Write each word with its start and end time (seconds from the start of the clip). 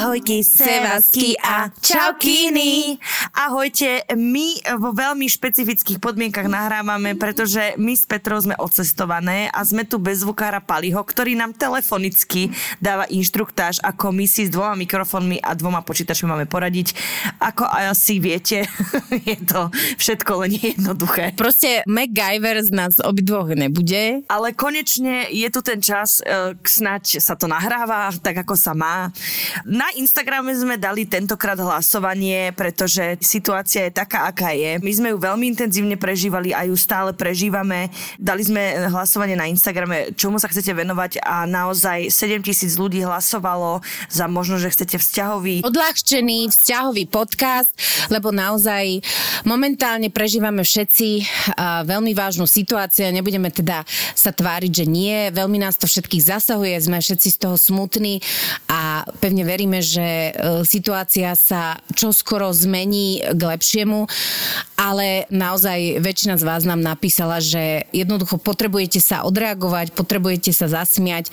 Ahojky, 0.00 0.40
sevasky 0.40 1.36
a 1.44 1.68
čaukiny. 1.68 2.96
Ahojte, 3.36 4.08
my 4.16 4.56
vo 4.80 4.96
veľmi 4.96 5.28
špecifických 5.28 6.00
podmienkach 6.00 6.48
nahrávame, 6.48 7.20
pretože 7.20 7.76
my 7.76 7.92
s 7.92 8.08
Petrou 8.08 8.40
sme 8.40 8.56
odcestované 8.56 9.52
a 9.52 9.60
sme 9.60 9.84
tu 9.84 10.00
bez 10.00 10.24
zvukára 10.24 10.64
Paliho, 10.64 11.04
ktorý 11.04 11.36
nám 11.36 11.52
telefonicky 11.52 12.48
dáva 12.80 13.04
inštruktáž, 13.12 13.84
ako 13.84 14.08
my 14.16 14.24
si 14.24 14.48
s 14.48 14.50
dvoma 14.56 14.72
mikrofónmi 14.80 15.36
a 15.44 15.52
dvoma 15.52 15.84
počítačmi 15.84 16.32
máme 16.32 16.48
poradiť. 16.48 16.96
Ako 17.36 17.68
asi 17.68 18.24
viete, 18.24 18.64
je 19.28 19.36
to 19.44 19.68
všetko 20.00 20.48
len 20.48 20.56
jednoduché. 20.56 21.36
Proste 21.36 21.84
MacGyver 21.84 22.56
z 22.64 22.72
nás 22.72 22.96
obidvoch 23.04 23.52
nebude. 23.52 24.24
Ale 24.32 24.56
konečne 24.56 25.28
je 25.28 25.48
tu 25.52 25.60
ten 25.60 25.84
čas, 25.84 26.24
e, 26.24 26.56
snáď 26.56 27.20
sa 27.20 27.36
to 27.36 27.44
nahráva 27.44 28.08
tak, 28.24 28.48
ako 28.48 28.56
sa 28.56 28.72
má. 28.72 29.12
Na 29.68 29.89
Instagrame 29.96 30.54
sme 30.54 30.78
dali 30.78 31.02
tentokrát 31.06 31.58
hlasovanie, 31.58 32.54
pretože 32.54 33.18
situácia 33.18 33.88
je 33.88 33.92
taká, 33.92 34.30
aká 34.30 34.54
je. 34.54 34.78
My 34.78 34.92
sme 34.94 35.08
ju 35.12 35.18
veľmi 35.18 35.50
intenzívne 35.50 35.98
prežívali 35.98 36.54
a 36.54 36.66
ju 36.68 36.78
stále 36.78 37.10
prežívame. 37.10 37.90
Dali 38.16 38.46
sme 38.46 38.86
hlasovanie 38.86 39.34
na 39.34 39.50
Instagrame, 39.50 40.14
čomu 40.14 40.38
sa 40.38 40.46
chcete 40.46 40.70
venovať 40.72 41.22
a 41.26 41.42
naozaj 41.48 42.12
7 42.12 42.46
tisíc 42.46 42.78
ľudí 42.78 43.02
hlasovalo 43.02 43.82
za 44.06 44.30
možno, 44.30 44.62
že 44.62 44.70
chcete 44.70 45.00
vzťahový. 45.00 45.66
Odľahčený 45.66 46.54
vzťahový 46.54 47.10
podcast, 47.10 47.74
lebo 48.12 48.30
naozaj 48.30 49.02
momentálne 49.42 50.12
prežívame 50.12 50.62
všetci 50.62 51.26
veľmi 51.86 52.12
vážnu 52.14 52.46
situáciu. 52.46 53.10
Nebudeme 53.10 53.50
teda 53.50 53.82
sa 54.14 54.30
tváriť, 54.30 54.84
že 54.84 54.86
nie. 54.86 55.34
Veľmi 55.34 55.58
nás 55.58 55.74
to 55.74 55.90
všetkých 55.90 56.22
zasahuje, 56.30 56.78
sme 56.78 57.02
všetci 57.02 57.28
z 57.34 57.38
toho 57.42 57.56
smutní 57.58 58.22
a 58.70 59.02
pevne 59.18 59.42
veríme, 59.42 59.79
že 59.80 60.08
e, 60.30 60.32
situácia 60.64 61.34
sa 61.36 61.80
čoskoro 61.92 62.52
zmení 62.52 63.24
k 63.34 63.40
lepšiemu, 63.40 64.06
ale 64.78 65.28
naozaj 65.28 66.00
väčšina 66.00 66.40
z 66.40 66.44
vás 66.46 66.62
nám 66.64 66.80
napísala, 66.80 67.40
že 67.42 67.84
jednoducho 67.92 68.40
potrebujete 68.40 69.02
sa 69.02 69.26
odreagovať, 69.26 69.92
potrebujete 69.92 70.52
sa 70.54 70.70
zasmiať 70.70 71.32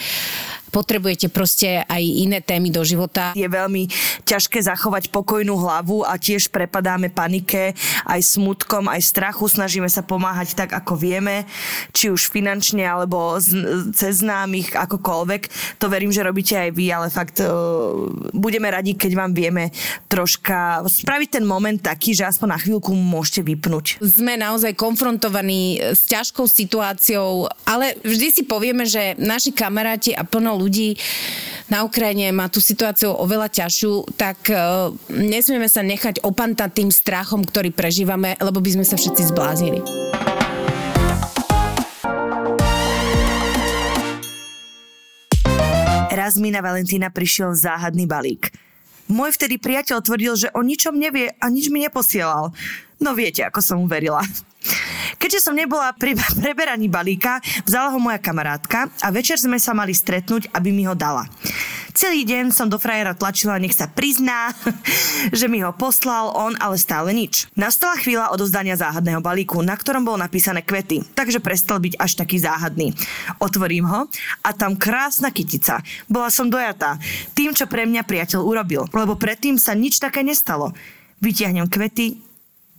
potrebujete 0.69 1.31
proste 1.31 1.83
aj 1.85 2.03
iné 2.03 2.39
témy 2.43 2.69
do 2.69 2.83
života. 2.83 3.31
Je 3.33 3.47
veľmi 3.47 3.87
ťažké 4.27 4.59
zachovať 4.63 5.09
pokojnú 5.09 5.55
hlavu 5.55 6.03
a 6.03 6.19
tiež 6.19 6.51
prepadáme 6.51 7.09
panike, 7.13 7.73
aj 8.03 8.21
smutkom, 8.23 8.91
aj 8.91 9.01
strachu. 9.03 9.47
Snažíme 9.47 9.87
sa 9.87 10.03
pomáhať 10.03 10.57
tak, 10.57 10.75
ako 10.75 10.99
vieme, 10.99 11.47
či 11.95 12.11
už 12.11 12.27
finančne 12.27 12.83
alebo 12.83 13.39
z, 13.39 13.55
cez 13.95 14.21
známych, 14.21 14.75
akokoľvek. 14.75 15.41
To 15.79 15.87
verím, 15.87 16.11
že 16.11 16.25
robíte 16.25 16.57
aj 16.57 16.69
vy, 16.75 16.85
ale 16.91 17.07
fakt 17.13 17.39
uh, 17.39 17.47
budeme 18.35 18.67
radi, 18.67 18.97
keď 18.97 19.11
vám 19.15 19.31
vieme 19.31 19.71
troška 20.11 20.83
spraviť 20.83 21.39
ten 21.39 21.45
moment 21.45 21.79
taký, 21.79 22.11
že 22.17 22.27
aspoň 22.27 22.47
na 22.51 22.59
chvíľku 22.59 22.91
môžete 22.91 23.45
vypnúť. 23.45 24.01
Sme 24.03 24.35
naozaj 24.35 24.75
konfrontovaní 24.75 25.79
s 25.79 26.03
ťažkou 26.09 26.49
situáciou, 26.49 27.47
ale 27.63 27.95
vždy 28.03 28.27
si 28.33 28.43
povieme, 28.43 28.83
že 28.83 29.15
naši 29.15 29.53
kamaráti 29.53 30.11
a 30.17 30.25
plno 30.25 30.56
ľudí 30.57 30.97
na 31.69 31.83
Ukrajine 31.85 32.31
má 32.33 32.47
tú 32.49 32.57
situáciu 32.63 33.13
oveľa 33.13 33.51
ťažšiu, 33.51 34.17
tak 34.17 34.49
uh, 34.49 34.89
nesmieme 35.11 35.67
sa 35.69 35.83
nechať 35.83 36.23
opantať 36.23 36.81
tým 36.83 36.89
strachom, 36.89 37.43
ktorý 37.43 37.75
prežívame, 37.75 38.33
lebo 38.41 38.57
by 38.63 38.79
sme 38.79 38.85
sa 38.87 38.95
všetci 38.95 39.29
zbláznili. 39.29 39.79
Raz 46.07 46.39
mi 46.41 46.49
na 46.49 46.65
Valentína 46.65 47.13
prišiel 47.13 47.53
záhadný 47.53 48.09
balík. 48.09 48.51
Môj 49.07 49.39
vtedy 49.39 49.55
priateľ 49.55 50.03
tvrdil, 50.03 50.33
že 50.35 50.51
o 50.51 50.59
ničom 50.59 50.97
nevie 50.97 51.31
a 51.39 51.45
nič 51.47 51.71
mi 51.71 51.79
neposielal. 51.79 52.51
No 52.99 53.15
viete, 53.15 53.47
ako 53.47 53.63
som 53.63 53.79
mu 53.79 53.87
verila. 53.87 54.19
Keďže 55.17 55.43
som 55.49 55.57
nebola 55.57 55.91
pri 55.97 56.13
preberaní 56.41 56.87
balíka, 56.87 57.41
vzala 57.65 57.91
ho 57.91 57.99
moja 57.99 58.21
kamarátka 58.21 58.91
a 59.01 59.07
večer 59.09 59.41
sme 59.41 59.57
sa 59.57 59.73
mali 59.73 59.91
stretnúť, 59.91 60.53
aby 60.53 60.69
mi 60.69 60.85
ho 60.85 60.93
dala. 60.93 61.25
Celý 61.97 62.29
deň 62.29 62.53
som 62.53 62.69
do 62.69 62.77
frajera 62.77 63.17
tlačila, 63.17 63.57
nech 63.57 63.73
sa 63.73 63.89
prizná, 63.89 64.53
že 65.37 65.49
mi 65.49 65.65
ho 65.65 65.73
poslal 65.73 66.29
on, 66.29 66.53
ale 66.61 66.77
stále 66.77 67.09
nič. 67.09 67.49
Nastala 67.57 67.97
chvíľa 67.97 68.29
odozdania 68.29 68.77
záhadného 68.77 69.17
balíku, 69.17 69.65
na 69.65 69.73
ktorom 69.73 70.05
bolo 70.05 70.21
napísané 70.21 70.61
kvety, 70.61 71.01
takže 71.17 71.41
prestal 71.41 71.81
byť 71.81 71.97
až 71.97 72.21
taký 72.21 72.37
záhadný. 72.37 72.93
Otvorím 73.41 73.89
ho 73.89 74.05
a 74.45 74.49
tam 74.53 74.77
krásna 74.77 75.33
kytica. 75.33 75.81
Bola 76.05 76.29
som 76.29 76.53
dojatá 76.53 77.01
tým, 77.33 77.57
čo 77.57 77.65
pre 77.65 77.89
mňa 77.89 78.05
priateľ 78.05 78.45
urobil, 78.45 78.85
lebo 78.93 79.17
predtým 79.17 79.57
sa 79.57 79.73
nič 79.73 79.97
také 79.97 80.21
nestalo. 80.21 80.77
Vytiahnem 81.17 81.65
kvety 81.65 82.21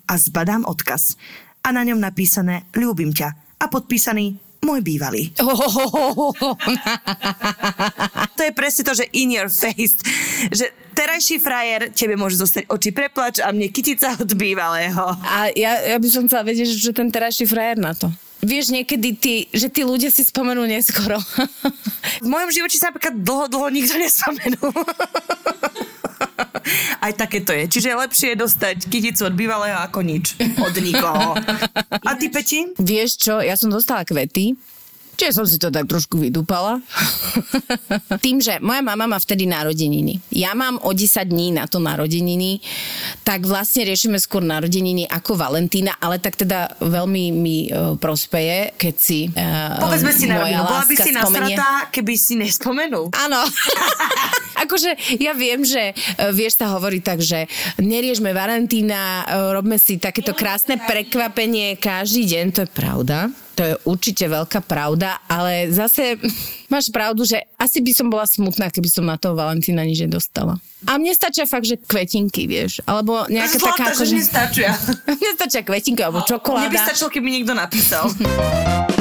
a 0.07 0.15
zbadám 0.15 0.63
odkaz 0.63 1.19
a 1.69 1.71
na 1.77 1.85
ňom 1.85 2.01
napísané 2.01 2.65
Ľúbim 2.73 3.13
ťa 3.13 3.61
a 3.61 3.69
podpísaný 3.69 4.41
môj 4.65 4.81
bývalý. 4.81 5.29
to 8.37 8.41
je 8.41 8.53
presne 8.57 8.83
to, 8.89 8.97
že 8.97 9.05
in 9.13 9.37
your 9.37 9.53
face, 9.53 10.01
že 10.49 10.73
terajší 10.97 11.37
frajer, 11.39 11.93
tebe 11.93 12.17
môže 12.17 12.41
zostať 12.41 12.73
oči 12.73 12.91
preplač 12.91 13.45
a 13.45 13.53
mne 13.53 13.69
kytica 13.69 14.17
od 14.17 14.33
bývalého. 14.33 15.13
A 15.29 15.53
ja, 15.53 15.95
ja 15.95 15.97
by 16.01 16.09
som 16.09 16.25
chcela 16.25 16.49
vedieť, 16.49 16.73
že 16.73 16.97
ten 16.97 17.13
terajší 17.13 17.45
frajer 17.45 17.77
na 17.77 17.93
to. 17.93 18.09
Vieš, 18.39 18.71
niekedy 18.71 19.19
ty, 19.19 19.35
že 19.51 19.67
tí 19.69 19.83
ľudia 19.83 20.15
si 20.15 20.23
spomenú 20.23 20.63
neskoro. 20.65 21.19
v 22.25 22.29
mojom 22.31 22.51
živote 22.55 22.79
sa 22.79 22.95
napríklad 22.95 23.19
dlho, 23.19 23.51
dlho 23.51 23.69
nikto 23.69 23.99
nespomenul. 23.99 24.73
Aj 27.05 27.13
také 27.15 27.43
to 27.43 27.53
je. 27.55 27.67
Čiže 27.69 27.99
lepšie 27.99 28.29
je 28.35 28.43
dostať 28.43 28.77
kyticu 28.87 29.29
od 29.29 29.35
bývalého 29.35 29.79
ako 29.79 30.01
nič. 30.03 30.39
Od 30.59 30.75
nikoho. 30.79 31.35
A 32.05 32.11
ty, 32.19 32.31
Peti? 32.31 32.75
Vieš 32.79 33.11
čo, 33.19 33.35
ja 33.43 33.55
som 33.59 33.71
dostala 33.71 34.07
kvety 34.07 34.55
Čiže 35.19 35.35
som 35.35 35.47
si 35.51 35.59
to 35.59 35.75
tak 35.75 35.91
trošku 35.91 36.15
vydúpala. 36.15 36.79
Tým, 38.25 38.39
že 38.39 38.63
moja 38.63 38.87
mama 38.87 39.11
má 39.11 39.19
vtedy 39.19 39.51
narodeniny. 39.51 40.23
Ja 40.31 40.55
mám 40.55 40.79
o 40.79 40.95
10 40.95 41.27
dní 41.27 41.51
na 41.51 41.67
to 41.67 41.83
narodeniny, 41.83 42.63
tak 43.27 43.43
vlastne 43.43 43.83
riešime 43.83 44.23
skôr 44.23 44.47
narodeniny 44.47 45.11
ako 45.11 45.35
Valentína, 45.35 45.99
ale 45.99 46.23
tak 46.23 46.39
teda 46.39 46.71
veľmi 46.79 47.35
mi 47.35 47.67
uh, 47.67 47.99
prospeje, 47.99 48.79
keď 48.79 48.95
si 48.95 49.27
uh, 49.27 49.83
Povedzme 49.83 50.15
si 50.15 50.31
na 50.31 50.39
rovinu, 50.39 50.63
bola 50.63 50.87
by 50.87 50.95
si 50.95 51.11
nasratá, 51.11 51.91
keby 51.91 52.15
si 52.15 52.39
nespomenul. 52.39 53.11
Áno. 53.11 53.43
akože 54.65 55.21
ja 55.23 55.33
viem, 55.37 55.63
že 55.63 55.93
uh, 55.93 56.31
vieš 56.35 56.59
sa 56.59 56.73
hovorí 56.75 56.99
tak, 57.05 57.23
že 57.23 57.47
neriežme 57.79 58.35
Valentína, 58.35 59.25
uh, 59.25 59.55
robme 59.55 59.77
si 59.77 60.01
takéto 60.01 60.33
krásne 60.35 60.81
prekvapenie 60.81 61.79
každý 61.79 62.27
deň, 62.27 62.47
to 62.55 62.61
je 62.67 62.71
pravda 62.71 63.29
to 63.59 63.67
je 63.67 63.75
určite 63.91 64.23
veľká 64.23 64.63
pravda, 64.63 65.19
ale 65.27 65.75
zase 65.75 66.15
máš 66.73 66.95
pravdu, 66.95 67.27
že 67.27 67.43
asi 67.59 67.83
by 67.83 67.91
som 67.91 68.07
bola 68.07 68.23
smutná, 68.23 68.71
keby 68.71 68.87
som 68.87 69.03
na 69.03 69.19
toho 69.19 69.35
Valentína 69.35 69.83
nič 69.83 70.07
nedostala. 70.07 70.63
A 70.87 70.95
mne 70.95 71.11
stačia 71.11 71.43
fakt, 71.43 71.67
že 71.67 71.75
kvetinky, 71.75 72.47
vieš, 72.47 72.79
alebo 72.87 73.27
nejaká 73.27 73.59
Zlata, 73.59 73.75
taká... 73.75 73.85
že 73.91 73.95
akože... 73.99 74.15
nestačia. 74.15 74.71
mne 75.19 75.31
stačia 75.35 75.61
kvetinky 75.67 76.07
alebo 76.07 76.23
čokoláda. 76.23 76.71
Mne 76.71 76.75
by 76.79 76.87
stačilo, 76.87 77.11
keby 77.11 77.29
niekto 77.35 77.53
napísal. 77.59 78.07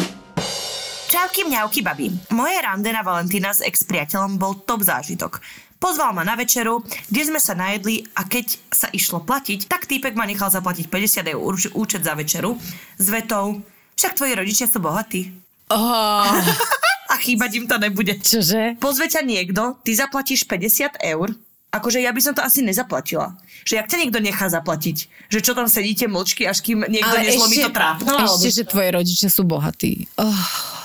Čauky 1.07 1.47
mňauky, 1.47 1.79
babi. 1.84 2.12
Moje 2.35 2.57
rande 2.59 2.91
na 2.91 3.00
Valentína 3.00 3.56
s 3.56 3.63
ex-priateľom 3.63 4.35
bol 4.35 4.59
top 4.68 4.84
zážitok. 4.84 5.40
Pozval 5.79 6.12
ma 6.12 6.28
na 6.28 6.35
večeru, 6.35 6.84
kde 7.07 7.22
sme 7.31 7.40
sa 7.40 7.56
najedli 7.56 8.03
a 8.18 8.28
keď 8.28 8.59
sa 8.73 8.91
išlo 8.91 9.23
platiť, 9.23 9.72
tak 9.72 9.88
týpek 9.88 10.18
ma 10.19 10.28
nechal 10.28 10.51
zaplatiť 10.51 10.90
50 10.91 11.31
eur 11.31 11.53
účet 11.78 12.03
za 12.03 12.12
večeru 12.18 12.59
s 13.00 13.07
vetou 13.07 13.63
však 13.97 14.13
tvoji 14.13 14.34
rodičia 14.38 14.68
sú 14.69 14.78
bohatí. 14.78 15.34
Oh. 15.73 16.28
a 17.12 17.15
chýbať 17.18 17.51
im 17.57 17.65
to 17.65 17.81
nebude. 17.81 18.13
Čože? 18.21 18.77
Pozve 18.77 19.09
ťa 19.09 19.25
niekto, 19.25 19.81
ty 19.81 19.98
zaplatíš 19.98 20.45
50 20.45 21.01
eur, 21.01 21.33
akože 21.74 22.06
ja 22.06 22.13
by 22.13 22.21
som 22.21 22.38
to 22.38 22.45
asi 22.45 22.62
nezaplatila. 22.62 23.33
Že 23.65 23.74
jak 23.81 23.89
ťa 23.89 23.98
niekto 24.06 24.19
nechá 24.21 24.48
zaplatiť? 24.54 24.98
Že 25.33 25.39
čo 25.42 25.51
tam 25.57 25.65
sedíte 25.65 26.06
mlčky, 26.06 26.45
až 26.45 26.62
kým 26.62 26.86
niekto 26.86 27.15
nezlomí 27.15 27.57
to 27.57 27.71
trápno? 27.74 28.12
Ešte, 28.21 28.48
alebo... 28.48 28.54
že 28.54 28.63
tvoje 28.69 28.89
rodičia 28.94 29.30
sú 29.33 29.42
bohatí. 29.44 30.06
Oh. 30.21 30.76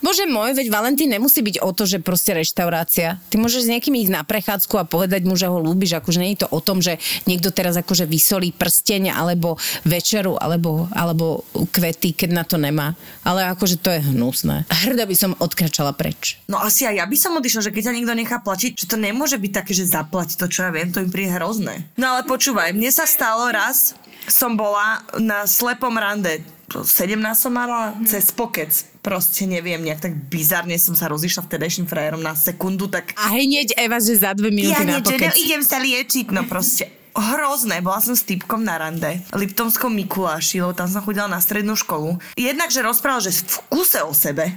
Bože 0.00 0.26
môj, 0.28 0.56
veď 0.56 0.68
Valentín 0.72 1.12
nemusí 1.12 1.40
byť 1.40 1.62
o 1.62 1.70
to, 1.72 1.88
že 1.88 2.02
proste 2.02 2.36
reštaurácia. 2.36 3.20
Ty 3.30 3.36
môžeš 3.40 3.66
s 3.66 3.72
niekým 3.72 3.94
ísť 3.96 4.12
na 4.12 4.22
prechádzku 4.22 4.74
a 4.76 4.88
povedať 4.88 5.24
mu, 5.24 5.34
že 5.34 5.50
ho 5.50 5.58
ľúbiš. 5.58 5.98
Akože 5.98 6.20
nie 6.20 6.34
je 6.36 6.44
to 6.44 6.48
o 6.52 6.60
tom, 6.60 6.80
že 6.84 7.00
niekto 7.24 7.50
teraz 7.52 7.76
akože 7.76 8.08
vysolí 8.08 8.52
prsteň 8.54 9.12
alebo 9.12 9.56
večeru 9.86 10.36
alebo, 10.36 10.90
alebo 10.92 11.46
kvety, 11.72 12.16
keď 12.16 12.30
na 12.32 12.44
to 12.44 12.56
nemá. 12.60 12.96
Ale 13.26 13.46
akože 13.52 13.80
to 13.80 13.92
je 13.92 14.00
hnusné. 14.12 14.68
Hrdo 14.68 15.04
by 15.04 15.16
som 15.16 15.32
odkračala 15.38 15.92
preč. 15.96 16.38
No 16.46 16.60
asi 16.60 16.86
aj 16.88 17.02
ja 17.02 17.06
by 17.06 17.16
som 17.16 17.36
odišla, 17.36 17.70
že 17.70 17.74
keď 17.74 17.90
ťa 17.90 17.96
niekto 17.96 18.14
nechá 18.14 18.38
platiť, 18.40 18.72
že 18.76 18.86
to 18.90 18.96
nemôže 18.96 19.36
byť 19.38 19.52
také, 19.52 19.72
že 19.72 19.88
zaplať 19.88 20.38
to, 20.38 20.46
čo 20.48 20.68
ja 20.68 20.70
viem, 20.72 20.90
to 20.90 21.02
im 21.02 21.10
príde 21.10 21.34
hrozné. 21.36 21.86
No 21.98 22.16
ale 22.16 22.22
počúvaj, 22.24 22.72
mne 22.74 22.90
sa 22.90 23.04
stalo 23.08 23.48
raz, 23.50 23.94
som 24.26 24.58
bola 24.58 25.04
na 25.20 25.46
slepom 25.46 25.94
rande 25.94 26.42
17 26.66 27.22
som 27.38 27.54
mala, 27.54 27.94
cez 28.10 28.34
pokec. 28.34 28.74
Proste 29.06 29.46
neviem, 29.46 29.78
nejak 29.78 30.02
tak 30.02 30.18
bizarne 30.26 30.74
som 30.82 30.98
sa 30.98 31.06
rozišla 31.06 31.46
vtedajším 31.46 31.86
frajerom 31.86 32.18
na 32.18 32.34
sekundu, 32.34 32.90
tak 32.90 33.14
A 33.14 33.38
hneď 33.38 33.78
Eva, 33.78 34.02
že 34.02 34.18
za 34.18 34.34
dve 34.34 34.50
minúty 34.50 34.74
ja 34.74 34.82
na 34.82 34.98
pokec. 34.98 35.30
no, 35.30 35.38
idem 35.46 35.62
sa 35.62 35.78
liečiť, 35.78 36.34
no 36.34 36.42
proste 36.50 36.90
hrozné. 37.14 37.80
Bola 37.80 38.02
som 38.02 38.18
s 38.18 38.26
typkom 38.26 38.66
na 38.66 38.76
rande. 38.82 39.22
Liptomskom 39.30 39.94
Mikuláši, 39.94 40.58
lebo 40.58 40.74
tam 40.74 40.90
som 40.90 41.06
chodila 41.06 41.30
na 41.30 41.38
strednú 41.38 41.78
školu. 41.78 42.18
Jednak, 42.34 42.74
že 42.74 42.82
rozprával, 42.82 43.22
že 43.22 43.46
v 43.46 43.56
kuse 43.70 44.02
o 44.02 44.10
sebe, 44.10 44.52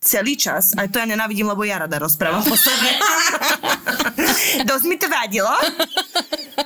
celý 0.00 0.38
čas, 0.38 0.72
aj 0.80 0.88
to 0.88 0.96
ja 0.96 1.06
nenávidím, 1.10 1.50
lebo 1.50 1.60
ja 1.60 1.82
rada 1.82 2.00
rozprávam 2.00 2.40
o 2.40 2.56
sebe. 2.56 2.88
Dosť 4.64 4.84
mi 4.86 4.96
to 4.96 5.06
vadilo. 5.06 5.50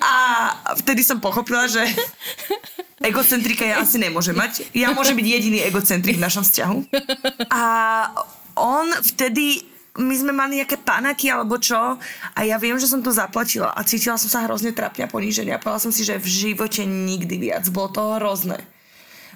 A 0.00 0.14
vtedy 0.80 1.06
som 1.06 1.22
pochopila, 1.22 1.70
že 1.70 1.84
egocentrika 3.04 3.64
ja 3.64 3.80
asi 3.82 4.00
nemôže 4.00 4.32
mať. 4.32 4.68
Ja 4.74 4.90
môžem 4.92 5.16
byť 5.16 5.26
jediný 5.26 5.58
egocentrik 5.64 6.16
v 6.18 6.24
našom 6.24 6.42
vzťahu. 6.44 6.78
A 7.50 7.62
on 8.54 8.86
vtedy 9.02 9.66
my 9.94 10.14
sme 10.18 10.34
mali 10.34 10.58
nejaké 10.58 10.74
panaky 10.82 11.30
alebo 11.30 11.54
čo 11.54 11.78
a 12.34 12.38
ja 12.42 12.58
viem, 12.58 12.74
že 12.82 12.90
som 12.90 12.98
to 12.98 13.14
zaplatila 13.14 13.70
a 13.70 13.86
cítila 13.86 14.18
som 14.18 14.26
sa 14.26 14.42
hrozne 14.42 14.74
trapne 14.74 15.06
a. 15.06 15.62
Povedala 15.62 15.78
som 15.78 15.94
si, 15.94 16.02
že 16.02 16.18
v 16.18 16.26
živote 16.26 16.82
nikdy 16.82 17.38
viac. 17.38 17.70
Bolo 17.70 17.94
to 17.94 18.02
hrozné. 18.18 18.58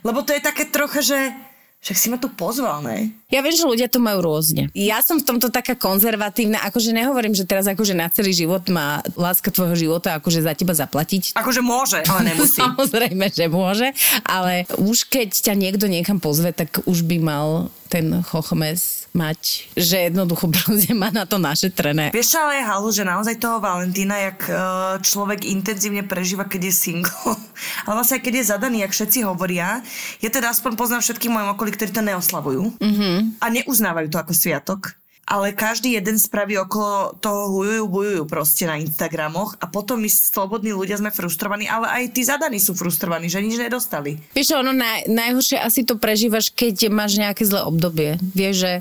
Lebo 0.03 0.23
to 0.27 0.35
je 0.35 0.43
také 0.43 0.67
trocha, 0.67 0.99
že 1.03 1.31
však 1.79 1.97
si 1.97 2.07
ma 2.11 2.19
tu 2.19 2.27
pozval, 2.27 2.83
ne? 2.83 3.15
Ja 3.31 3.39
viem, 3.39 3.55
že 3.55 3.63
ľudia 3.63 3.87
to 3.87 4.03
majú 4.03 4.19
rôzne. 4.25 4.67
Ja 4.75 4.99
som 4.99 5.23
v 5.23 5.25
tomto 5.25 5.47
taká 5.47 5.79
konzervatívna, 5.79 6.59
akože 6.67 6.91
nehovorím, 6.91 7.39
že 7.39 7.47
teraz 7.47 7.71
akože 7.71 7.95
na 7.95 8.11
celý 8.11 8.35
život 8.35 8.67
má 8.67 8.99
láska 9.15 9.55
tvojho 9.55 9.79
života 9.79 10.19
akože 10.19 10.43
za 10.43 10.53
teba 10.59 10.75
zaplatiť. 10.75 11.39
Akože 11.39 11.63
môže, 11.63 12.03
ale 12.11 12.21
nemusí. 12.35 12.59
Samozrejme, 12.59 13.31
že 13.31 13.47
môže, 13.47 13.89
ale 14.27 14.67
už 14.75 15.07
keď 15.07 15.39
ťa 15.39 15.55
niekto 15.55 15.87
niekam 15.87 16.19
pozve, 16.19 16.51
tak 16.51 16.83
už 16.83 17.07
by 17.07 17.17
mal 17.23 17.49
ten 17.89 18.21
chochmes 18.27 19.08
mať, 19.19 19.67
že 19.75 20.07
jednoducho 20.07 20.47
proste 20.55 20.95
má 20.95 21.11
na 21.11 21.27
to 21.27 21.43
našetrené. 21.43 22.15
Vieš 22.15 22.35
čo, 22.35 22.39
ale 22.39 22.63
je 22.63 22.69
halu, 22.71 22.89
že 22.95 23.03
naozaj 23.03 23.43
toho 23.43 23.59
Valentína, 23.59 24.31
jak 24.31 24.39
e, 24.47 24.55
človek 25.03 25.43
intenzívne 25.43 26.07
prežíva, 26.07 26.47
keď 26.47 26.71
je 26.71 26.75
single, 26.75 27.35
ale 27.85 27.95
vlastne 27.99 28.23
aj 28.23 28.25
keď 28.25 28.35
je 28.39 28.51
zadaný, 28.55 28.77
jak 28.87 28.95
všetci 28.95 29.19
hovoria, 29.27 29.83
ja 30.23 30.31
teda 30.31 30.55
aspoň 30.55 30.79
poznám 30.79 31.03
všetkých 31.03 31.35
mojom 31.35 31.59
okolí, 31.59 31.75
ktorí 31.75 31.91
to 31.91 32.07
neoslavujú 32.07 32.79
mm-hmm. 32.79 33.43
a 33.43 33.47
neuznávajú 33.51 34.07
to 34.15 34.19
ako 34.23 34.33
sviatok. 34.33 34.95
Ale 35.29 35.53
každý 35.53 35.93
jeden 35.93 36.17
spraví 36.17 36.57
okolo 36.57 37.13
toho 37.21 37.53
hujujú, 37.53 37.85
bujujú 37.85 38.23
proste 38.25 38.65
na 38.65 38.81
Instagramoch 38.81 39.61
a 39.61 39.69
potom 39.69 40.01
my 40.01 40.09
slobodní 40.09 40.73
ľudia 40.73 40.97
sme 40.97 41.13
frustrovaní, 41.13 41.69
ale 41.69 41.85
aj 41.85 42.17
tí 42.17 42.25
zadaní 42.25 42.57
sú 42.57 42.73
frustrovaní, 42.73 43.29
že 43.29 43.45
nič 43.45 43.61
nedostali. 43.61 44.17
Vieš, 44.33 44.57
ono 44.57 44.73
naj, 44.73 45.05
najhoršie 45.05 45.61
asi 45.61 45.85
to 45.85 46.01
prežívaš, 46.01 46.49
keď 46.49 46.89
máš 46.89 47.21
nejaké 47.21 47.45
zlé 47.45 47.61
obdobie. 47.61 48.17
Vieš, 48.33 48.57
že 48.57 48.73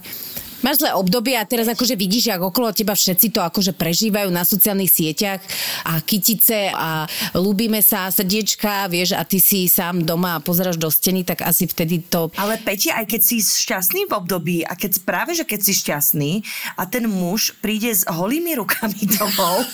máš 0.65 0.81
zlé 0.81 0.93
obdobie 0.93 1.35
a 1.37 1.45
teraz 1.45 1.69
akože 1.69 1.93
vidíš, 1.93 2.33
ako 2.33 2.49
okolo 2.49 2.73
teba 2.73 2.93
všetci 2.93 3.33
to 3.33 3.41
akože 3.43 3.73
prežívajú 3.77 4.29
na 4.33 4.41
sociálnych 4.47 4.89
sieťach 4.89 5.41
a 5.85 6.01
kytice 6.01 6.71
a 6.73 7.05
ľúbime 7.37 7.81
sa, 7.83 8.09
srdiečka, 8.09 8.89
vieš, 8.89 9.17
a 9.17 9.21
ty 9.27 9.37
si 9.37 9.69
sám 9.69 10.05
doma 10.05 10.39
a 10.39 10.43
pozeráš 10.43 10.79
do 10.79 10.89
steny, 10.89 11.27
tak 11.27 11.45
asi 11.45 11.69
vtedy 11.69 12.05
to... 12.05 12.33
Ale 12.39 12.57
Peti, 12.61 12.89
aj 12.89 13.05
keď 13.05 13.21
si 13.21 13.41
šťastný 13.41 14.09
v 14.09 14.13
období 14.13 14.57
a 14.65 14.73
keď 14.73 15.01
práve, 15.03 15.37
že 15.37 15.45
keď 15.45 15.59
si 15.61 15.73
šťastný 15.77 16.31
a 16.77 16.83
ten 16.89 17.05
muž 17.05 17.53
príde 17.61 17.93
s 17.93 18.05
holými 18.07 18.57
rukami 18.57 19.01
domov, 19.17 19.65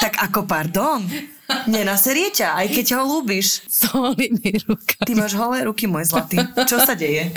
tak 0.00 0.16
ako 0.20 0.44
pardon, 0.48 1.04
nenaserie 1.66 2.32
ťa, 2.32 2.58
aj 2.58 2.66
keď 2.72 2.86
ho 2.98 3.02
ľúbiš. 3.06 3.66
S 3.66 3.88
holými 3.90 4.62
rukami. 4.66 5.04
Ty 5.06 5.12
máš 5.18 5.32
holé 5.36 5.66
ruky, 5.66 5.90
môj 5.90 6.08
zlatý. 6.10 6.38
Čo 6.70 6.82
sa 6.82 6.94
deje? 6.94 7.30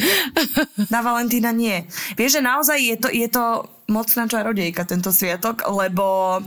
Na 0.93 1.01
Valentína 1.01 1.51
nie. 1.51 1.85
Vieš, 2.15 2.39
že 2.39 2.41
naozaj 2.41 2.77
je 2.79 2.95
to, 2.99 3.07
je 3.11 3.27
to 3.27 3.43
mocná 3.89 4.23
čarodejka 4.25 4.85
tento 4.87 5.13
sviatok, 5.13 5.65
lebo 5.69 6.39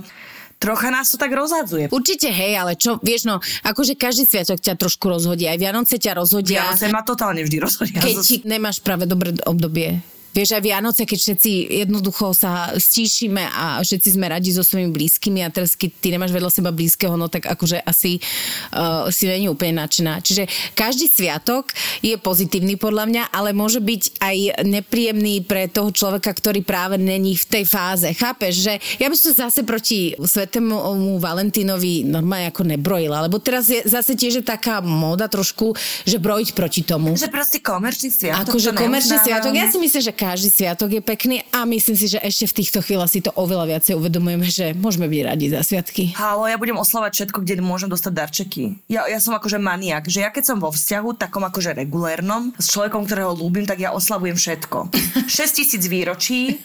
trocha 0.58 0.90
nás 0.90 1.10
to 1.14 1.16
tak 1.16 1.30
rozhadzuje. 1.30 1.86
Určite 1.94 2.28
hej, 2.34 2.58
ale 2.58 2.74
čo, 2.74 2.98
vieš, 2.98 3.30
no, 3.30 3.38
akože 3.62 3.94
každý 3.94 4.26
sviatok 4.26 4.58
ťa 4.58 4.74
trošku 4.74 5.06
rozhodí, 5.06 5.46
aj 5.46 5.58
Vianoce 5.58 5.96
ťa 6.02 6.18
rozhodia. 6.18 6.66
Vianoce 6.66 6.90
ma 6.90 7.02
totálne 7.06 7.46
vždy 7.46 7.56
rozhodia. 7.62 8.02
keď 8.02 8.16
ti 8.18 8.36
nemáš 8.42 8.82
práve 8.82 9.06
dobré 9.06 9.38
obdobie. 9.46 10.02
Vieš, 10.36 10.54
aj 10.54 10.62
Vianoce, 10.62 11.02
keď 11.08 11.18
všetci 11.18 11.50
jednoducho 11.84 12.30
sa 12.36 12.76
stíšime 12.76 13.42
a 13.42 13.80
všetci 13.82 14.14
sme 14.14 14.30
radi 14.30 14.54
so 14.54 14.62
svojimi 14.62 14.92
blízkymi 14.92 15.42
a 15.42 15.50
teraz, 15.50 15.74
keď 15.74 15.90
ty 15.98 16.08
nemáš 16.14 16.30
vedľa 16.30 16.50
seba 16.52 16.70
blízkeho, 16.70 17.16
no 17.18 17.26
tak 17.26 17.48
akože 17.48 17.82
asi 17.82 18.22
uh, 18.70 19.08
si 19.10 19.26
není 19.26 19.50
úplne 19.50 19.82
nadšená. 19.82 20.20
Čiže 20.22 20.46
každý 20.78 21.10
sviatok 21.10 21.72
je 22.04 22.14
pozitívny 22.20 22.76
podľa 22.76 23.04
mňa, 23.08 23.22
ale 23.32 23.56
môže 23.56 23.80
byť 23.82 24.02
aj 24.20 24.36
nepríjemný 24.68 25.42
pre 25.42 25.66
toho 25.66 25.90
človeka, 25.90 26.30
ktorý 26.30 26.62
práve 26.62 27.00
není 27.00 27.34
v 27.34 27.46
tej 27.48 27.64
fáze. 27.64 28.06
Chápeš, 28.12 28.54
že 28.62 28.74
ja 29.00 29.08
by 29.08 29.16
som 29.16 29.32
zase 29.34 29.64
proti 29.64 30.12
svetému 30.14 30.76
Valentínovi 31.18 32.04
normálne 32.04 32.52
ako 32.52 32.62
nebrojila, 32.68 33.24
lebo 33.24 33.40
teraz 33.40 33.72
je 33.72 33.80
zase 33.88 34.14
tiež 34.14 34.40
je 34.40 34.44
taká 34.44 34.84
móda 34.84 35.26
trošku, 35.26 35.72
že 36.04 36.20
brojiť 36.20 36.48
proti 36.52 36.82
tomu. 36.84 37.16
Že 37.16 37.32
proste 37.32 37.58
komerčný 37.58 38.12
sviatok. 38.12 38.54
Akože 38.54 38.70
komerčný 38.76 39.16
sviatok. 39.24 39.52
Ja 39.56 39.66
si 39.72 39.78
myslím, 39.80 40.02
že 40.04 40.12
každý 40.18 40.50
sviatok 40.50 40.98
je 40.98 40.98
pekný 40.98 41.46
a 41.54 41.62
myslím 41.62 41.94
si, 41.94 42.10
že 42.10 42.18
ešte 42.18 42.50
v 42.50 42.56
týchto 42.58 42.82
chvíľach 42.82 43.06
si 43.06 43.22
to 43.22 43.30
oveľa 43.38 43.78
viacej 43.78 43.94
uvedomujeme, 43.94 44.50
že 44.50 44.74
môžeme 44.74 45.06
byť 45.06 45.22
radi 45.22 45.46
za 45.46 45.62
sviatky. 45.62 46.18
Halo, 46.18 46.50
ja 46.50 46.58
budem 46.58 46.74
oslovať 46.74 47.14
všetko, 47.14 47.46
kde 47.46 47.62
môžem 47.62 47.86
dostať 47.86 48.12
darčeky. 48.18 48.82
Ja, 48.90 49.06
ja 49.06 49.22
som 49.22 49.38
akože 49.38 49.62
maniak, 49.62 50.10
že 50.10 50.26
ja 50.26 50.34
keď 50.34 50.50
som 50.50 50.58
vo 50.58 50.74
vzťahu, 50.74 51.14
takom 51.14 51.46
akože 51.46 51.78
regulérnom, 51.78 52.50
s 52.58 52.74
človekom, 52.74 53.06
ktorého 53.06 53.38
ľúbim, 53.38 53.62
tak 53.62 53.78
ja 53.78 53.94
oslavujem 53.94 54.34
všetko. 54.34 54.90
6 55.30 55.38
tisíc 55.54 55.86
výročí, 55.86 56.58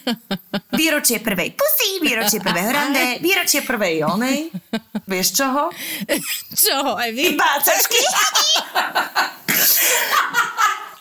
výročie 0.74 1.22
prvej 1.22 1.54
pusy, 1.54 2.02
výročie 2.02 2.42
prvej 2.42 2.64
hrande, 2.66 3.22
výročie 3.22 3.62
prvej 3.62 4.02
onej. 4.02 4.50
Vieš 5.06 5.38
čoho? 5.38 5.70
Čo, 6.58 6.98
aj 6.98 7.10
vy? 7.14 7.38
Bácačky. 7.38 8.02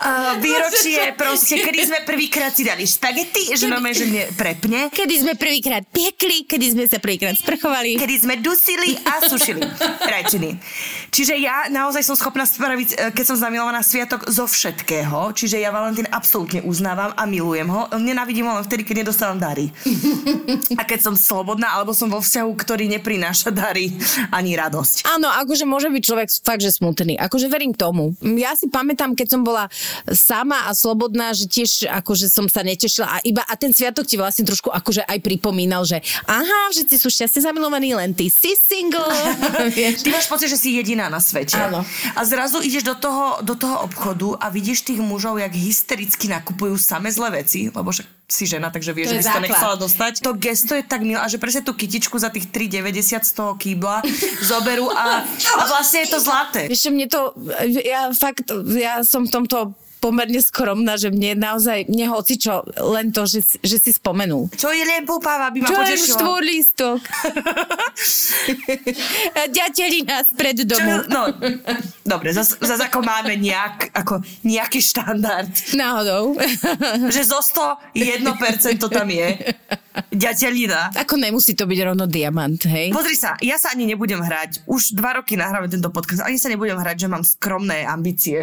Uh, 0.03 0.35
výročie 0.43 1.15
proste, 1.15 1.63
kedy 1.63 1.79
sme 1.87 1.99
prvýkrát 2.03 2.51
si 2.51 2.67
dali 2.67 2.83
špagety, 2.83 3.55
že 3.55 3.71
máme, 3.71 3.95
že 3.95 4.03
mne 4.03 4.27
prepne. 4.35 4.91
Kedy 4.91 5.15
sme 5.23 5.33
prvýkrát 5.39 5.87
piekli, 5.87 6.43
kedy 6.43 6.75
sme 6.75 6.83
sa 6.91 6.99
prvýkrát 6.99 7.39
sprchovali. 7.39 7.95
kedy 7.95 8.15
sme 8.19 8.35
dusili 8.43 8.99
a 8.99 9.23
sušili 9.23 9.63
rajčiny. 10.03 10.59
Čiže 11.07 11.39
ja 11.39 11.71
naozaj 11.71 12.03
som 12.03 12.19
schopná 12.19 12.43
spraviť, 12.43 12.89
e, 12.91 12.95
keď 13.15 13.25
som 13.31 13.37
zamilovaná 13.39 13.79
sviatok 13.79 14.27
zo 14.27 14.43
všetkého. 14.43 15.31
Čiže 15.31 15.63
ja 15.63 15.71
Valentín 15.71 16.11
absolútne 16.11 16.59
uznávam 16.67 17.15
a 17.15 17.23
milujem 17.23 17.71
ho. 17.71 17.87
Nenávidím 17.95 18.51
ho 18.51 18.59
len 18.59 18.65
vtedy, 18.67 18.83
keď 18.83 19.07
nedostávam 19.07 19.39
dary. 19.39 19.71
A 20.75 20.83
keď 20.83 20.99
som 20.99 21.15
slobodná, 21.15 21.79
alebo 21.79 21.95
som 21.95 22.11
vo 22.11 22.19
vzťahu, 22.19 22.51
ktorý 22.59 22.91
neprináša 22.99 23.55
dary 23.55 23.95
ani 24.35 24.59
radosť. 24.59 25.07
Áno, 25.07 25.31
akože 25.31 25.63
môže 25.63 25.87
byť 25.87 26.03
človek 26.03 26.27
fakt, 26.43 26.59
že 26.59 26.75
smutný. 26.75 27.15
Akože 27.15 27.47
verím 27.47 27.71
tomu. 27.71 28.17
Ja 28.19 28.57
si 28.59 28.67
pamätám, 28.67 29.15
keď 29.15 29.37
som 29.37 29.41
bola 29.45 29.71
sama 30.11 30.67
a 30.67 30.75
slobodná, 30.75 31.31
že 31.33 31.45
tiež 31.49 31.89
akože 31.89 32.27
som 32.29 32.45
sa 32.47 32.61
netešila 32.65 33.07
a 33.07 33.17
iba 33.23 33.43
a 33.45 33.53
ten 33.55 33.71
sviatok 33.71 34.07
ti 34.07 34.15
vlastne 34.19 34.45
trošku 34.47 34.69
akože 34.69 35.05
aj 35.05 35.19
pripomínal, 35.21 35.85
že 35.85 36.01
aha, 36.27 36.71
všetci 36.73 36.95
sú 36.99 37.07
šťastne 37.09 37.49
zamilovaní, 37.49 37.95
len 37.95 38.11
ty 38.15 38.29
si 38.29 38.55
single. 38.55 39.07
Ty 40.03 40.07
máš 40.09 40.27
pocit, 40.27 40.49
že 40.49 40.57
si 40.59 40.75
jediná 40.75 41.07
na 41.07 41.19
svete. 41.19 41.55
Áno. 41.57 41.85
A 42.17 42.21
zrazu 42.25 42.59
ideš 42.63 42.83
do 42.83 42.95
toho, 42.95 43.39
do 43.41 43.55
toho 43.55 43.85
obchodu 43.85 44.35
a 44.39 44.49
vidíš 44.49 44.85
tých 44.87 44.99
mužov, 44.99 45.39
jak 45.39 45.53
hystericky 45.53 46.27
nakupujú 46.29 46.75
same 46.79 47.09
zlé 47.11 47.43
veci, 47.43 47.69
lebo 47.69 47.89
však 47.91 48.07
si 48.33 48.49
žena, 48.49 48.73
takže 48.73 48.97
vieš, 48.97 49.13
že 49.13 49.17
by 49.19 49.23
si 49.23 49.35
to 49.35 49.45
nechcela 49.45 49.75
dostať. 49.77 50.13
To 50.25 50.31
gesto 50.33 50.73
je 50.73 50.83
tak 50.83 51.05
milé 51.05 51.21
a 51.21 51.29
že 51.29 51.37
presne 51.37 51.61
tú 51.61 51.77
kytičku 51.77 52.17
za 52.17 52.33
tých 52.33 52.49
3,90 52.49 53.21
z 53.21 53.31
toho 53.35 53.53
kýbla 53.53 54.01
zoberú 54.49 54.89
a, 54.89 55.21
a 55.27 55.63
vlastne 55.69 56.07
je 56.07 56.09
to 56.09 56.19
zlaté. 56.23 56.65
Vieš, 56.65 56.89
mne 56.89 57.05
to, 57.05 57.35
ja 57.85 58.09
fakt, 58.15 58.49
ja 58.73 59.05
som 59.05 59.29
v 59.29 59.31
tomto 59.31 59.77
pomerne 60.03 60.43
skromná, 60.43 60.99
že 60.99 61.07
mne 61.07 61.39
naozaj, 61.39 61.87
mne 61.87 62.11
hoci 62.11 62.35
čo, 62.35 62.67
len 62.75 63.15
to, 63.15 63.23
že, 63.23 63.39
že 63.63 63.79
si 63.79 63.95
spomenul. 63.95 64.51
Čo 64.51 64.75
je 64.75 64.83
len 64.83 65.07
púpava, 65.07 65.47
by 65.47 65.63
ma 65.63 65.67
Čo 65.71 65.79
je 65.79 65.79
potešilo. 65.79 66.17
štvorlístok? 66.19 66.99
Ďatelina 69.55 70.27
spred 70.27 70.67
Čo, 70.67 70.75
domu. 70.75 70.91
no, 71.07 71.21
dobre, 72.03 72.35
zase 72.35 72.59
zas 72.59 72.83
ako 72.83 72.99
máme 72.99 73.39
nejak, 73.39 73.95
ako 73.95 74.19
nejaký 74.43 74.83
štandard. 74.83 75.47
Náhodou. 75.71 76.35
Že 77.07 77.21
zo 77.23 77.39
100 77.39 77.95
1% 77.95 78.83
to 78.83 78.91
tam 78.91 79.07
je. 79.07 79.55
Ďatelina. 80.09 80.93
Ako 80.97 81.21
nemusí 81.21 81.53
to 81.53 81.69
byť 81.69 81.79
rovno 81.93 82.09
diamant, 82.09 82.57
hej? 82.65 82.89
Pozri 82.89 83.13
sa, 83.13 83.37
ja 83.41 83.61
sa 83.61 83.73
ani 83.77 83.85
nebudem 83.85 84.21
hrať. 84.21 84.65
Už 84.65 84.97
dva 84.97 85.21
roky 85.21 85.37
nahrávam 85.37 85.69
tento 85.69 85.93
podcast. 85.93 86.25
Ani 86.25 86.41
sa 86.41 86.49
nebudem 86.49 86.77
hrať, 86.77 87.05
že 87.05 87.07
mám 87.09 87.21
skromné 87.21 87.85
ambície. 87.85 88.41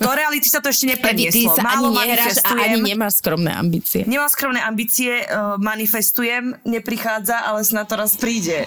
Do 0.00 0.10
reality 0.12 0.48
sa 0.48 0.64
to 0.64 0.72
ešte 0.72 0.88
Ty 0.88 0.92
neprenieslo. 0.96 1.52
sa 1.52 1.62
Málo 1.62 1.92
ani 1.92 2.16
nehráš 2.16 2.40
a 2.40 2.50
ani 2.56 2.78
nemáš 2.80 3.20
skromné 3.20 3.52
ambície. 3.52 4.00
Nemám 4.08 4.30
skromné 4.32 4.60
ambície, 4.64 5.12
uh, 5.28 5.60
manifestujem, 5.60 6.56
neprichádza, 6.64 7.44
ale 7.44 7.60
snad 7.64 7.84
to 7.88 7.94
raz 8.00 8.16
príde. 8.16 8.64